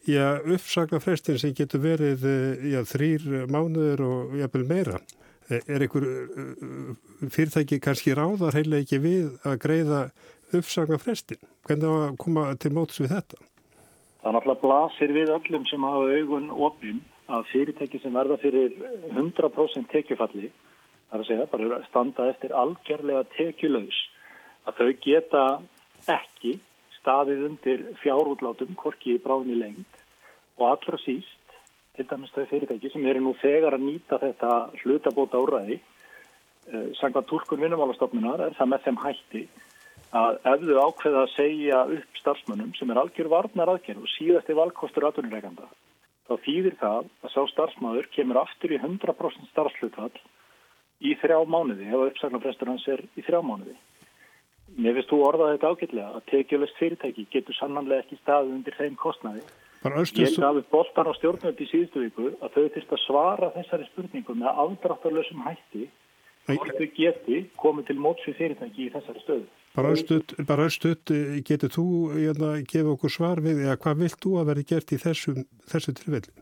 já, 0.08 0.26
uppsagnarfrestin 0.56 1.40
sem 1.42 1.56
getur 1.58 1.84
verið 1.84 2.26
eh, 2.28 2.68
já, 2.74 2.82
þrýr 2.88 3.28
mánuður 3.52 4.06
og 4.08 4.38
jafnvel 4.40 4.64
meira. 4.70 5.02
Eh, 5.50 5.62
er 5.68 5.84
einhver 5.84 6.08
eh, 6.08 7.28
fyrirtæki 7.34 7.82
kannski 7.84 8.16
ráðar 8.18 8.58
heila 8.58 8.82
ekki 8.84 9.02
við 9.04 9.36
að 9.48 9.60
greiða 9.66 10.02
uppsagnarfrestin? 10.56 11.42
Hvernig 11.68 11.92
að 11.92 12.18
koma 12.24 12.50
til 12.62 12.74
móts 12.76 13.02
við 13.04 13.14
þetta? 13.18 13.44
Það 14.22 14.30
er 14.32 14.38
náttúrulega 14.38 14.64
blasir 14.64 15.14
við 15.16 15.34
öllum 15.36 15.68
sem 15.70 15.88
hafa 15.88 16.16
augun 16.18 16.50
opinn 16.52 17.04
að 17.28 17.50
fyrirtæki 17.52 18.00
sem 18.00 18.16
verða 18.16 18.38
fyrir 18.40 18.74
100% 19.12 19.92
tekjufalli, 19.92 20.50
það 21.08 21.18
er 21.18 21.24
að 21.24 21.30
segja, 21.30 21.50
bara 21.52 21.82
standa 21.88 22.30
eftir 22.32 22.56
algjörlega 22.56 23.24
tekjulegs, 23.38 24.00
að 24.68 24.80
þau 24.80 24.90
geta 25.04 25.44
ekki 26.12 26.58
staðið 27.00 27.44
undir 27.48 27.84
fjárútlátum, 28.02 28.76
korki 28.80 29.16
í 29.16 29.22
bráðinni 29.24 29.60
lengt 29.62 30.02
og 30.58 30.72
allra 30.74 31.00
síst, 31.04 31.36
til 31.96 32.06
dæmis 32.10 32.34
þau 32.36 32.46
fyrirtæki 32.50 32.92
sem 32.92 33.06
eru 33.10 33.24
nú 33.24 33.34
þegar 33.40 33.78
að 33.78 33.86
nýta 33.88 34.20
þetta 34.22 34.52
hlutabóta 34.82 35.40
úræði, 35.42 35.80
eh, 36.68 36.90
sangvað 37.00 37.30
tólkun 37.32 37.64
vinnumálastofnunar 37.64 38.44
er 38.48 38.58
það 38.60 38.72
með 38.74 38.84
þeim 38.86 39.02
hætti 39.06 39.48
að 40.18 40.40
ef 40.52 40.62
þau 40.68 40.80
ákveða 40.88 41.24
að 41.24 41.36
segja 41.36 41.84
upp 41.98 42.20
starfsmönnum 42.22 42.74
sem 42.78 42.92
er 42.92 43.02
algjör 43.02 43.30
varnar 43.32 43.72
aðgerð 43.74 44.04
og 44.04 44.14
síðast 44.14 44.50
er 44.50 44.60
valkostur 44.60 45.08
aðunurreikanda, 45.08 45.68
þá 46.28 46.34
þýðir 46.44 46.76
það 46.80 47.10
að 47.24 47.34
sá 47.34 47.42
starfsmöður 47.54 48.12
kemur 48.12 48.42
aftur 48.44 48.76
í 48.76 48.80
100% 48.84 49.52
starfslutfall 49.52 50.14
í 51.04 51.14
þrjá 51.22 51.38
mánuði, 51.46 51.92
ef 51.92 52.08
uppsagnarfrestur 52.12 52.72
hans 52.72 52.88
er 52.90 53.04
í 53.18 53.24
þrjá 53.26 53.42
mánuði. 53.46 53.76
Mér 54.78 54.98
finnst 54.98 55.12
þú 55.12 55.22
orðað 55.26 55.54
þetta 55.54 55.70
ágætlega 55.72 56.08
að 56.18 56.26
tekjulegt 56.32 56.80
fyrirtæki 56.80 57.28
getur 57.34 57.56
sannanlega 57.58 58.04
ekki 58.04 58.18
staðið 58.20 58.56
undir 58.58 58.76
þeim 58.78 58.98
kostnaði. 59.00 59.44
Ég 59.88 60.34
gafi 60.42 60.64
boltan 60.74 61.08
á 61.08 61.14
stjórnvöldi 61.16 61.64
í 61.64 61.70
síðustu 61.70 62.02
viku 62.04 62.32
að 62.42 62.56
þau 62.56 62.66
þurft 62.76 62.92
að 62.98 63.04
svara 63.06 63.50
þessari 63.56 63.88
spurningu 63.92 64.36
með 64.36 64.60
afdráttarlösum 64.66 65.46
hætti 65.46 65.86
hvort 66.48 66.80
þau 66.80 66.90
geti 66.98 67.40
komið 67.62 67.88
til 67.90 67.98
mótsvið 68.04 68.38
fyrirtæki 68.42 68.88
í 68.88 68.92
þessari 68.96 69.24
stöðu. 69.24 69.48
Bara 69.78 70.66
östuð, 70.66 71.14
getur 71.46 71.72
þú 71.72 71.88
að 72.10 72.22
hérna, 72.24 72.52
gefa 72.66 72.94
okkur 72.96 73.14
svar 73.14 73.42
við 73.46 73.62
eða 73.68 73.78
hvað 73.84 74.02
vilt 74.02 74.20
þú 74.24 74.34
að 74.42 74.50
verði 74.52 74.66
gert 74.72 74.94
í 74.96 75.00
þessu, 75.04 75.36
þessu 75.70 75.94
tilfelli? 76.00 76.34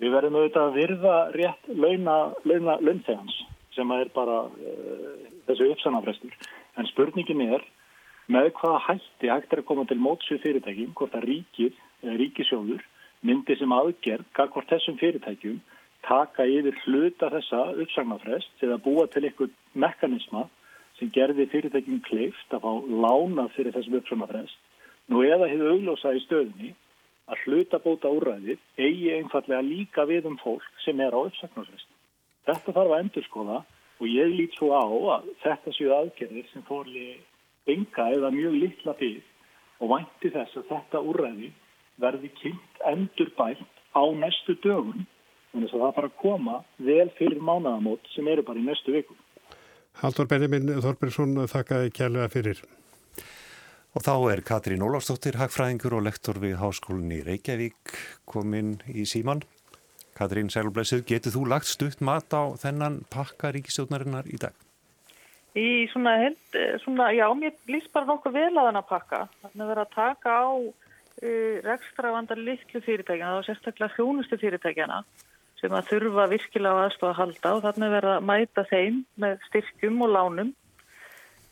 Við 0.00 0.14
verðum 0.16 0.38
auðvitað 0.40 0.66
að 0.66 0.78
virða 0.80 1.16
rétt 1.36 1.70
launa, 1.70 2.16
launa 2.48 2.76
launþegans 2.80 3.38
sem 3.80 3.96
er 3.96 4.12
bara 4.14 4.38
uh, 4.52 5.26
þessu 5.48 5.72
uppsannafrestur. 5.72 6.36
En 6.76 6.88
spurningin 6.92 7.44
er 7.48 7.64
með 8.30 8.52
hvaða 8.60 8.84
hætti 8.86 9.32
hægt 9.32 9.52
er 9.54 9.64
að 9.64 9.68
koma 9.72 9.88
til 9.88 9.98
mótsvið 9.98 10.44
fyrirtækjum, 10.44 10.94
hvort 10.98 11.16
að 11.18 11.26
ríkið, 11.32 11.78
ríkisjóður, 12.20 12.84
myndi 13.26 13.56
sem 13.58 13.72
aðgerð, 13.74 14.28
hvort 14.36 14.70
þessum 14.70 14.98
fyrirtækjum 15.00 15.60
taka 16.06 16.46
yfir 16.48 16.76
hluta 16.84 17.28
þessa 17.32 17.60
uppsagnarfrest 17.82 18.64
eða 18.64 18.78
búa 18.84 19.06
til 19.12 19.26
einhvern 19.26 19.52
mekanisma 19.84 20.46
sem 20.98 21.10
gerði 21.12 21.46
fyrirtækjum 21.52 22.00
kleift 22.06 22.54
að 22.56 22.64
fá 22.64 22.72
lána 23.04 23.48
fyrir 23.56 23.74
þessum 23.76 23.98
uppsagnarfrest. 24.00 24.56
Nú 25.10 25.24
eða 25.26 25.50
hefur 25.50 25.74
auglósa 25.74 26.14
í 26.16 26.22
stöðunni 26.24 26.74
að 27.30 27.44
hluta 27.44 27.80
bóta 27.82 28.10
úræðið 28.12 28.60
eigi 28.78 29.10
einfallega 29.16 29.62
líka 29.66 30.06
við 30.08 30.30
um 30.30 30.38
fólk 30.40 30.84
sem 30.84 31.00
er 31.00 31.14
á 31.14 31.20
uppsagnarfrest. 31.20 31.88
Þetta 32.50 32.74
þarf 32.74 32.94
að 32.94 33.02
endur 33.04 33.26
skoða 33.28 33.58
og 34.00 34.06
ég 34.10 34.32
lít 34.34 34.56
svo 34.58 34.72
á 34.74 34.82
að 35.14 35.28
þetta 35.44 35.74
séu 35.76 35.92
aðgerðir 35.94 36.48
sem 36.50 36.64
fórli 36.66 37.04
enga 37.70 38.08
eða 38.16 38.32
mjög 38.34 38.56
litla 38.64 38.94
bygg 38.98 39.80
og 39.80 39.92
vænti 39.92 40.32
þess 40.34 40.58
að 40.58 40.70
þetta 40.72 41.02
úrræði 41.12 41.52
verði 42.00 42.30
kynnt 42.40 42.82
endur 42.90 43.30
bælt 43.38 43.82
á 43.94 44.02
næstu 44.16 44.56
dögun 44.64 45.06
þannig 45.52 45.74
að 45.74 45.84
það 45.84 45.94
bara 46.00 46.12
koma 46.22 46.56
vel 46.90 47.08
fyrir 47.18 47.42
mánaðamót 47.44 48.10
sem 48.14 48.28
eru 48.32 48.44
bara 48.46 48.58
í 48.58 48.66
næstu 48.66 48.94
viku. 48.94 49.14
Haldur 50.00 50.28
Benjamin 50.30 50.70
Þorbergsson 50.80 51.38
þakkaði 51.50 51.94
kjærlega 51.94 52.32
fyrir. 52.32 52.60
Og 53.90 54.04
þá 54.06 54.12
er 54.30 54.42
Katrín 54.46 54.84
Ólafsdóttir, 54.86 55.38
hagfræðingur 55.40 55.96
og 55.98 56.04
lektor 56.06 56.38
við 56.42 56.60
Háskólinni 56.60 57.24
Reykjavík 57.26 57.96
komin 58.30 58.76
í 58.86 59.06
síman. 59.06 59.42
Katrín 60.18 60.50
Sælblesið, 60.52 61.04
getur 61.08 61.34
þú 61.34 61.46
lagt 61.52 61.70
stutt 61.70 62.02
mat 62.04 62.32
á 62.34 62.54
þennan 62.60 63.00
pakka 63.12 63.52
ríkistjóðnarinnar 63.56 64.28
í 64.30 64.40
dag? 64.40 64.56
Í 65.58 65.88
svona, 65.90 66.14
held, 66.22 66.58
svona 66.84 67.08
já, 67.16 67.26
mér 67.34 67.56
líst 67.70 67.90
bara 67.94 68.06
nokkuð 68.06 68.36
vel 68.36 68.52
að 68.54 68.68
hann 68.68 68.78
að 68.78 68.90
pakka. 68.90 69.24
Þannig 69.42 69.64
að 69.64 69.72
vera 69.72 69.86
að 69.86 69.96
taka 69.96 70.36
á 70.38 70.50
uh, 70.54 71.56
rekstravandar 71.66 72.38
litlu 72.38 72.82
fyrirtækjana, 72.84 73.40
þá 73.40 73.48
sérstaklega 73.48 73.96
hljónustu 73.96 74.38
fyrirtækjana 74.38 75.02
sem 75.60 75.74
að 75.76 75.90
þurfa 75.90 76.28
virkilega 76.30 76.86
aðstofa 76.86 77.10
að 77.12 77.18
halda 77.18 77.52
og 77.56 77.64
þannig 77.66 77.92
verða 77.92 78.14
að 78.16 78.26
mæta 78.30 78.64
þeim 78.70 79.02
með 79.20 79.42
styrkjum 79.48 80.04
og 80.06 80.14
lánum. 80.14 80.54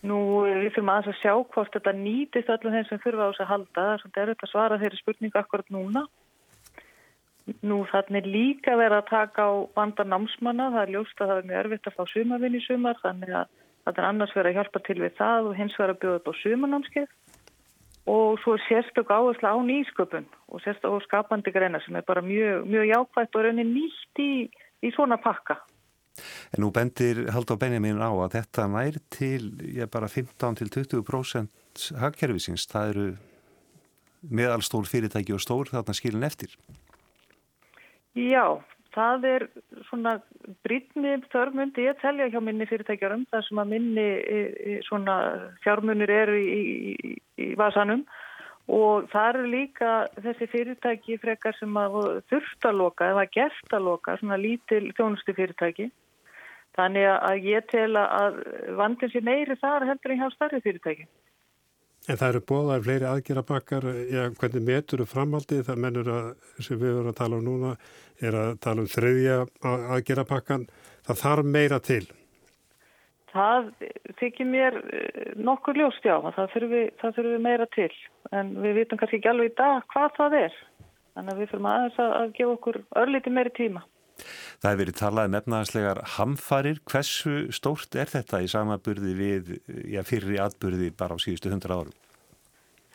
Nú 0.08 0.18
við 0.46 0.70
fyrir 0.70 0.86
maður 0.86 1.12
að 1.12 1.18
sjá 1.18 1.32
hvort 1.34 1.74
þetta 1.74 1.92
nýtist 1.98 2.52
allir 2.54 2.76
þeim 2.76 2.86
sem 2.88 3.02
þurfa 3.02 3.26
á 3.26 3.30
þess 3.32 3.42
að 3.44 3.50
halda. 3.52 3.86
Erfitt 4.22 4.46
að 4.46 4.52
svara 4.52 4.78
þeirri 4.80 5.00
spurningu 5.02 5.40
akkurat 5.40 5.74
núna. 5.74 6.04
Nú 7.64 7.78
þannig 7.88 8.26
líka 8.28 8.76
verða 8.76 9.00
að 9.02 9.10
taka 9.10 9.46
á 9.48 9.52
bandar 9.76 10.08
námsmanna. 10.08 10.68
Það 10.74 10.82
er 10.82 10.92
ljóst 10.94 11.22
að 11.22 11.30
það 11.30 11.40
er 11.40 11.48
mjög 11.48 11.60
erfitt 11.62 11.88
að 11.88 11.96
fá 11.96 12.04
sumarvinn 12.12 12.58
í 12.58 12.64
sumar 12.66 13.00
þannig 13.02 13.32
að 13.40 13.54
það 13.84 14.00
er 14.02 14.08
annars 14.08 14.34
verið 14.36 14.50
að 14.50 14.58
hjálpa 14.58 14.82
til 14.84 14.98
við 15.00 15.16
það 15.18 15.48
og 15.48 15.56
hins 15.56 15.78
verið 15.78 15.94
að 15.94 16.02
bjóða 16.02 16.20
upp 16.20 16.28
á 16.28 16.40
sumarnámskeið. 16.42 17.08
Og 18.08 18.38
svo 18.40 18.54
er 18.56 18.62
sérstök 18.64 19.10
áherslu 19.12 19.48
á 19.52 19.56
nýsköpun 19.68 20.28
og 20.48 20.62
sérstök 20.64 20.96
á 20.96 20.98
skapandi 21.04 21.52
greina 21.52 21.80
sem 21.84 21.96
er 21.96 22.06
bara 22.08 22.24
mjög, 22.24 22.64
mjög 22.68 22.86
jákvægt 22.88 23.36
og 23.36 23.44
raunin 23.44 23.74
nýtt 23.74 24.22
í, 24.24 24.30
í 24.84 24.92
svona 24.96 25.20
pakka. 25.20 25.58
En 26.52 26.64
nú 26.64 26.72
bendir 26.74 27.28
Haldur 27.32 27.58
Benjamin 27.60 28.00
á 28.00 28.10
að 28.10 28.38
þetta 28.38 28.66
nær 28.72 28.96
til 29.14 29.52
ég 29.62 29.90
bara 29.92 30.08
15-20% 30.10 31.92
hagkerfisins. 32.00 32.66
Það 32.70 32.92
eru 32.94 33.08
meðalstól 34.26 34.84
fyrirtæki 34.88 35.36
og 35.36 35.44
stór 35.44 35.70
þarna 35.70 35.94
skilin 35.96 36.26
eftir. 36.26 36.56
Já, 38.18 38.44
það 38.96 39.26
er 39.30 39.44
svona 39.88 40.16
brítni 40.66 41.18
þörmundi 41.32 41.86
ég 41.86 42.00
telja 42.02 42.30
hjá 42.32 42.40
minni 42.42 42.66
fyrirtækjarum 42.66 43.26
þar 43.30 43.44
sem 43.46 43.60
að 43.62 43.74
minni 43.74 44.06
e, 44.06 44.38
e, 44.38 44.78
svona 44.88 45.18
fjármunir 45.62 46.10
eru 46.10 46.38
í, 46.40 46.58
í, 46.94 47.12
í 47.44 47.52
vasanum 47.60 48.02
og 48.68 49.06
það 49.12 49.28
eru 49.30 49.46
líka 49.52 49.92
þessi 50.18 50.50
fyrirtæki 50.52 51.20
frekar 51.22 51.56
sem 51.60 51.78
að 51.80 52.00
þurft 52.32 52.68
að 52.68 52.82
loka 52.82 53.12
eða 53.14 53.24
gert 53.32 53.72
að 53.78 53.86
loka, 53.86 54.18
svona 54.20 54.40
lítil 54.40 54.90
þjónustu 54.98 55.36
fyrirtæki 55.36 55.88
Þannig 56.78 57.08
að 57.10 57.46
ég 57.48 57.64
tel 57.72 57.98
að 57.98 58.36
vandin 58.78 59.10
sé 59.10 59.22
meiri 59.26 59.56
þar 59.58 59.86
heldur 59.88 60.14
en 60.14 60.20
hjá 60.20 60.28
starri 60.34 60.60
fyrirtæki. 60.62 61.08
En 62.08 62.16
það 62.16 62.30
eru 62.30 62.40
bóðað 62.48 62.86
fleiri 62.86 63.04
aðgerabakkar, 63.08 63.86
hvernig 64.40 64.62
metur 64.64 65.02
þú 65.02 65.06
framhaldið, 65.10 65.64
það 65.66 65.80
mennur 65.84 66.06
að, 66.08 66.28
sem 66.64 66.78
við 66.80 66.94
vorum 66.96 67.10
að 67.10 67.18
tala 67.18 67.36
um 67.36 67.44
núna, 67.44 67.72
er 68.24 68.38
að 68.38 68.52
tala 68.64 68.84
um 68.84 68.88
þriðja 68.88 69.34
aðgerabakkan, 69.96 70.64
það 71.04 71.20
þarf 71.22 71.50
meira 71.56 71.80
til. 71.84 72.06
Það 73.28 73.68
þykir 74.22 74.48
mér 74.48 74.78
eh, 74.88 75.34
nokkur 75.36 75.76
ljóst, 75.76 76.06
já, 76.06 76.16
það 76.24 76.54
þurfum 76.54 76.72
við, 76.72 77.26
við 77.28 77.44
meira 77.44 77.68
til, 77.76 77.90
en 78.32 78.54
við 78.64 78.80
vitum 78.80 79.00
kannski 79.00 79.20
ekki 79.20 79.30
alveg 79.34 79.52
í 79.52 79.56
dag 79.60 79.84
hvað 79.92 80.16
það 80.16 80.38
er, 80.38 80.58
þannig 81.12 81.34
að 81.34 81.42
við 81.42 81.52
fyrir 81.52 81.68
aðeins 81.74 82.00
að, 82.06 82.14
að 82.22 82.34
gefa 82.38 82.54
okkur 82.56 82.80
örlíti 83.02 83.34
meiri 83.36 83.52
tíma. 83.58 83.84
Það 84.18 84.70
hefur 84.70 84.82
verið 84.82 84.98
talað 84.98 85.30
um 85.30 85.38
efnaðarslegar 85.38 86.02
hamfarir. 86.16 86.82
Hversu 86.88 87.38
stórt 87.54 87.96
er 87.98 88.10
þetta 88.10 88.42
í 88.44 88.50
samaburði 88.50 89.14
við 89.18 89.54
já, 89.94 90.02
fyrri 90.06 90.40
atburði 90.42 90.92
bara 90.98 91.18
á 91.18 91.22
síðustu 91.22 91.52
hundra 91.52 91.80
árum? 91.80 91.96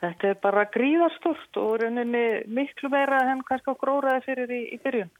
Þetta 0.04 0.30
er 0.30 0.40
bara 0.42 0.66
gríðarstort 0.74 1.60
og 1.62 1.76
rauninni 1.80 2.24
miklu 2.52 2.90
meira 2.92 3.22
en 3.32 3.44
kannski 3.48 3.72
okkur 3.72 3.94
óraði 3.98 4.24
fyrir 4.26 4.52
í, 4.52 4.62
í 4.76 4.80
byrjun. 4.82 5.12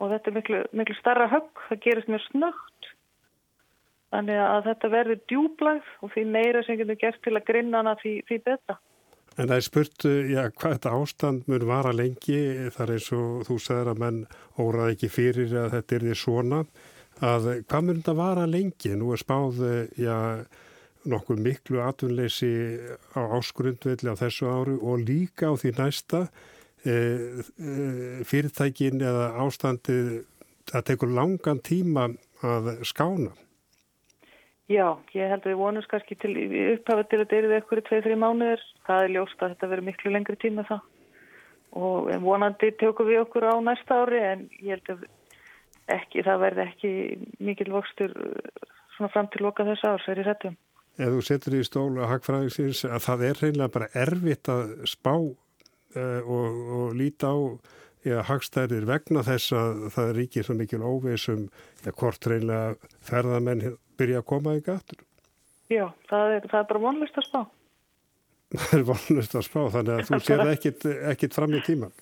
Og 0.00 0.10
þetta 0.10 0.30
er 0.30 0.36
miklu, 0.38 0.60
miklu 0.72 0.96
starra 0.98 1.28
högg, 1.30 1.64
það 1.68 1.82
gerist 1.84 2.10
mjög 2.10 2.24
snögt. 2.30 2.88
Þannig 4.14 4.40
að 4.40 4.66
þetta 4.68 4.90
verður 4.94 5.22
djúblæð 5.30 5.92
og 6.06 6.12
því 6.14 6.24
meira 6.30 6.62
sem 6.64 6.78
getur 6.80 6.98
gert 7.00 7.20
til 7.24 7.34
að 7.34 7.46
grinna 7.50 7.82
hana 7.82 7.94
því, 8.00 8.14
því 8.28 8.40
betra. 8.48 8.78
En 9.34 9.48
það 9.50 9.56
er 9.56 9.64
spurt, 9.66 10.04
já, 10.30 10.42
hvað 10.54 10.76
þetta 10.76 10.90
ástand 10.94 11.48
mun 11.50 11.66
vara 11.66 11.90
lengi, 11.94 12.40
þar 12.74 12.92
eins 12.94 13.08
og 13.16 13.46
þú 13.48 13.56
sagður 13.62 13.90
að 13.90 14.02
menn 14.04 14.20
óraði 14.62 14.94
ekki 14.94 15.10
fyrir 15.10 15.56
að 15.64 15.72
þetta 15.74 15.96
er 15.96 16.04
því 16.06 16.18
svona, 16.20 16.60
að 17.18 17.48
hvað 17.66 17.86
mun 17.88 17.98
þetta 17.98 18.14
vara 18.20 18.44
lengi? 18.46 18.92
Nú 19.00 19.10
er 19.14 19.22
spáð, 19.22 19.58
já, 19.98 20.18
nokkuð 21.10 21.42
miklu 21.44 21.82
atvinnleysi 21.84 22.52
á 23.18 23.20
áskrundvelli 23.36 24.14
á 24.14 24.16
þessu 24.22 24.48
áru 24.48 24.78
og 24.80 25.02
líka 25.04 25.50
á 25.50 25.58
því 25.58 25.74
næsta 25.76 26.22
e, 26.86 26.94
e, 26.94 27.74
fyrirtækin 28.24 29.02
eða 29.04 29.32
ástandið, 29.44 30.22
það 30.70 30.86
tekur 30.90 31.12
langan 31.18 31.60
tíma 31.64 32.08
að 32.44 32.76
skána. 32.86 33.34
Já, 34.72 34.96
ég 35.12 35.28
held 35.28 35.44
að 35.44 35.50
við 35.50 35.60
vonumst 35.60 35.90
kannski 35.90 36.16
til 36.16 36.32
upphafið 36.72 37.08
til 37.10 37.18
að 37.20 37.32
eru 37.36 37.52
eitthvað 37.52 37.80
í 37.82 37.88
2-3 37.90 38.14
mánuðir. 38.16 38.62
Það 38.86 39.02
er 39.04 39.12
ljóst 39.12 39.42
að 39.42 39.52
þetta 39.52 39.68
verður 39.72 39.88
miklu 39.90 40.12
lengri 40.14 40.36
tíma 40.40 40.64
það. 40.70 40.86
Og 41.74 42.08
vonandi 42.24 42.70
tökum 42.80 43.10
við 43.10 43.20
okkur 43.26 43.48
á 43.50 43.54
næsta 43.66 44.00
ári 44.04 44.22
en 44.24 44.46
ég 44.62 44.78
held 44.78 44.90
að 44.94 45.04
ekki, 45.92 46.24
það 46.24 46.44
verði 46.46 46.64
ekki 46.64 46.92
mikil 47.44 47.70
vokstur 47.74 48.14
svona 48.94 49.12
fram 49.12 49.28
til 49.28 49.44
loka 49.44 49.66
þess 49.68 49.84
árs, 49.90 50.08
er 50.08 50.22
í 50.22 50.26
réttum. 50.30 50.56
Ef 50.94 51.10
þú 51.12 51.22
setur 51.26 51.58
í 51.58 51.64
stól 51.66 51.90
að 51.98 52.12
hagfræðingsins 52.14 52.84
að 52.86 53.00
það 53.04 53.28
er 53.28 53.40
reynilega 53.42 53.74
bara 53.74 53.92
erfitt 54.06 54.52
að 54.54 54.76
spá 54.88 55.14
uh, 55.18 56.20
og, 56.24 56.60
og 56.78 56.94
líta 56.96 57.34
á 57.34 57.38
Já, 58.04 58.18
hagstæðir 58.28 58.84
vegna 58.84 59.22
þess 59.24 59.54
að 59.56 59.78
það 59.94 60.10
ríkir 60.18 60.44
svo 60.44 60.54
mikil 60.58 60.82
óveisum 60.84 61.46
ja, 61.86 61.92
hvort 61.96 62.26
reynilega 62.28 62.90
ferðamenn 63.00 63.62
byrja 63.98 64.22
að 64.22 64.30
koma 64.30 64.54
í 64.58 64.62
gatur. 64.64 65.02
Já, 65.72 65.86
það 66.10 66.38
er, 66.38 66.48
það 66.50 66.58
er 66.60 66.70
bara 66.70 66.82
vonlust 66.86 67.20
að 67.20 67.28
spá. 67.28 67.42
Það 68.54 68.74
er 68.76 68.82
vonlust 68.86 69.32
að 69.34 69.46
spá, 69.48 69.60
þannig 69.74 69.94
að 69.94 70.08
þú 70.08 70.18
sér 70.22 70.40
ekkit, 70.52 70.84
ekkit 71.10 71.34
fram 71.34 71.54
í 71.56 71.62
tíman. 71.64 71.94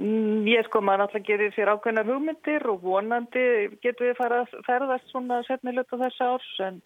Mm, 0.00 0.46
ég 0.48 0.64
sko, 0.66 0.80
maður 0.84 1.06
alltaf 1.06 1.24
gerir 1.24 1.52
sér 1.52 1.70
ákveðnar 1.74 2.08
hugmyndir 2.08 2.64
og 2.72 2.80
vonandi 2.84 3.42
getur 3.84 4.08
við 4.08 4.16
fara 4.16 4.42
að 4.42 4.54
ferðast 4.64 5.10
svona 5.12 5.42
setnilut 5.44 5.92
á 5.92 5.96
þessu 6.02 6.26
árs, 6.26 6.48
en 6.66 6.80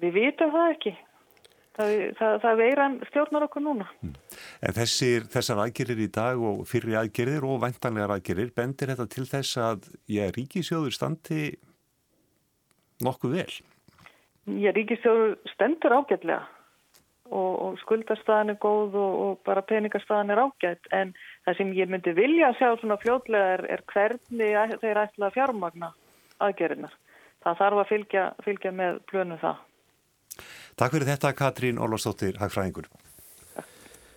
við 0.00 0.16
vitum 0.16 0.52
það 0.54 0.72
ekki. 0.74 0.94
Það, 1.76 1.92
það, 2.16 2.36
það 2.40 2.60
veiran 2.62 2.94
stjórnar 3.10 3.44
okkur 3.50 3.64
núna. 3.66 3.88
Mm. 4.00 4.14
En 4.64 4.76
þessir, 4.78 5.26
þessar 5.32 5.60
aðgerir 5.66 6.00
í 6.00 6.08
dag 6.12 6.40
og 6.40 6.62
fyrir 6.68 6.96
aðgerir 7.02 7.44
og 7.44 7.60
vantanlegar 7.66 8.14
aðgerir, 8.16 8.52
bendir 8.56 8.92
þetta 8.94 9.08
til 9.12 9.26
þess 9.28 9.60
að 9.60 9.90
ég 10.12 10.32
ríkisjóður 10.38 10.96
standi 10.96 11.42
nokkuð 13.04 13.38
vel? 13.40 13.56
Já, 14.46 14.70
ríkistjóður 14.70 15.36
stendur 15.50 15.96
ágætlega 15.96 16.42
og, 17.30 17.52
og 17.66 17.78
skuldarstaðan 17.82 18.54
er 18.54 18.58
góð 18.62 18.94
og, 19.00 19.14
og 19.24 19.40
bara 19.46 19.64
peningarstaðan 19.66 20.30
er 20.30 20.42
ágætt 20.44 20.90
en 20.94 21.14
það 21.46 21.58
sem 21.58 21.72
ég 21.76 21.90
myndi 21.90 22.14
vilja 22.16 22.52
sjá 22.58 22.68
svona 22.78 22.98
fljótlega 23.02 23.56
er, 23.56 23.64
er 23.76 23.82
hvernig 23.92 24.78
þeir 24.82 25.02
ætla 25.02 25.30
að 25.30 25.38
fjármagna 25.38 25.90
aðgerinnar. 26.42 26.94
Það 27.42 27.58
þarf 27.62 27.82
að 27.82 27.90
fylgja, 27.90 28.28
fylgja 28.44 28.72
með 28.74 29.00
plönu 29.10 29.40
það. 29.42 29.64
Takk 30.76 30.92
fyrir 30.92 31.08
þetta 31.08 31.34
Katrín 31.36 31.78
Ólafsdóttir, 31.80 32.38
hagfræðingur. 32.40 32.90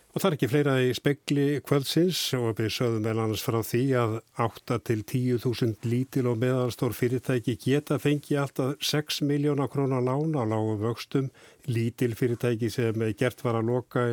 Og 0.09 0.23
það 0.23 0.25
er 0.29 0.35
ekki 0.35 0.47
fleira 0.49 0.71
í 0.81 0.93
spekli 0.97 1.43
kvöldsins 1.61 2.19
og 2.33 2.55
við 2.57 2.71
sögum 2.73 3.03
vel 3.05 3.19
annars 3.21 3.43
frá 3.45 3.59
því 3.61 3.81
að 3.99 4.15
8 4.41 4.77
til 4.89 5.03
10.000 5.03 5.85
lítil 5.85 6.23
og 6.31 6.39
meðalstór 6.41 6.95
fyrirtæki 6.97 7.53
geta 7.61 7.99
fengi 8.01 8.39
alltaf 8.41 8.81
6 8.81 9.19
miljóna 9.29 9.67
krónar 9.69 10.01
lána 10.01 10.41
á 10.41 10.49
lágum 10.49 10.81
vöxtum. 10.81 11.27
Lítil 11.69 12.17
fyrirtæki 12.17 12.71
sem 12.73 13.05
gert 13.19 13.43
var 13.45 13.59
að 13.59 13.69
loka 13.69 14.07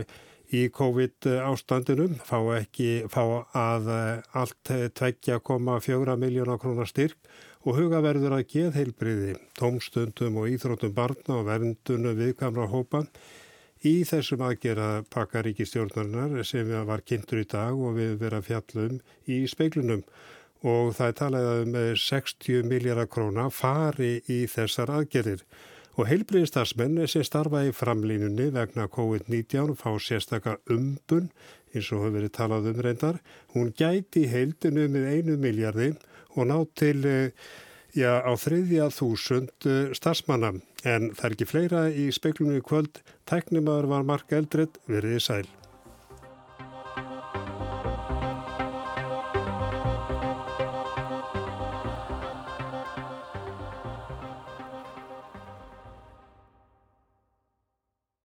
í 0.53 0.67
COVID 0.69 1.31
ástandinum 1.47 2.21
fá 2.29 2.37
ekki 2.59 3.07
fá 3.09 3.25
að 3.57 3.89
allt 4.37 4.75
2,4 5.01 6.19
miljóna 6.21 6.59
krónar 6.61 6.93
styrk 6.93 7.17
og 7.65 7.81
huga 7.81 8.03
verður 8.05 8.37
að 8.37 8.45
geðheilbriði, 8.53 9.33
tómstundum 9.57 10.37
og 10.39 10.53
íþróttum 10.53 10.93
barna 10.95 11.41
og 11.41 11.49
verndunum 11.49 12.21
viðkamra 12.21 12.69
hópa 12.71 13.07
í 13.87 13.95
þessum 14.09 14.43
aðgera 14.47 14.89
pakka 15.13 15.45
ríkistjórnarinnar 15.47 16.45
sem 16.47 16.73
var 16.89 17.05
kynntur 17.07 17.43
í 17.43 17.49
dag 17.51 17.77
og 17.77 17.97
við 18.01 18.17
verðum 18.23 18.47
fjallum 18.47 18.99
í 19.31 19.43
speiklunum 19.51 20.03
og 20.67 20.93
það 20.97 21.09
er 21.09 21.17
talað 21.21 21.49
um 21.63 21.79
60 22.03 22.69
miljardar 22.71 23.11
króna 23.13 23.49
fari 23.55 24.17
í 24.33 24.43
þessar 24.51 24.93
aðgerir 24.99 25.45
og 25.97 26.09
heilbriðistarsmenn 26.11 27.07
sem 27.09 27.25
starfa 27.25 27.63
í 27.65 27.73
framlínunni 27.77 28.51
vegna 28.53 28.89
COVID-19 28.93 29.77
fá 29.81 29.95
sérstakar 30.03 30.59
umbun 30.73 31.31
eins 31.73 31.89
og 31.93 32.03
hefur 32.03 32.17
verið 32.17 32.35
talað 32.37 32.69
um 32.73 32.83
reyndar. 32.85 33.21
Hún 33.55 33.73
gæti 33.77 34.27
heildinu 34.31 34.89
með 34.93 35.09
einu 35.13 35.39
miljardi 35.41 35.93
og 36.37 36.49
ná 36.51 36.59
til 36.77 37.01
já, 37.97 38.23
á 38.23 38.33
þriðja 38.39 38.89
þúsund 38.95 39.69
starfsmanna 39.97 40.55
en 40.87 41.11
það 41.17 41.29
er 41.29 41.37
ekki 41.37 41.51
fleira 41.51 41.85
í 41.91 42.09
speiklunni 42.15 42.63
kvöld. 42.65 43.01
Tæknimaður 43.29 43.91
var 43.95 44.07
Mark 44.09 44.33
Eldred, 44.37 44.79
veriði 44.91 45.23
sæl. 45.25 45.47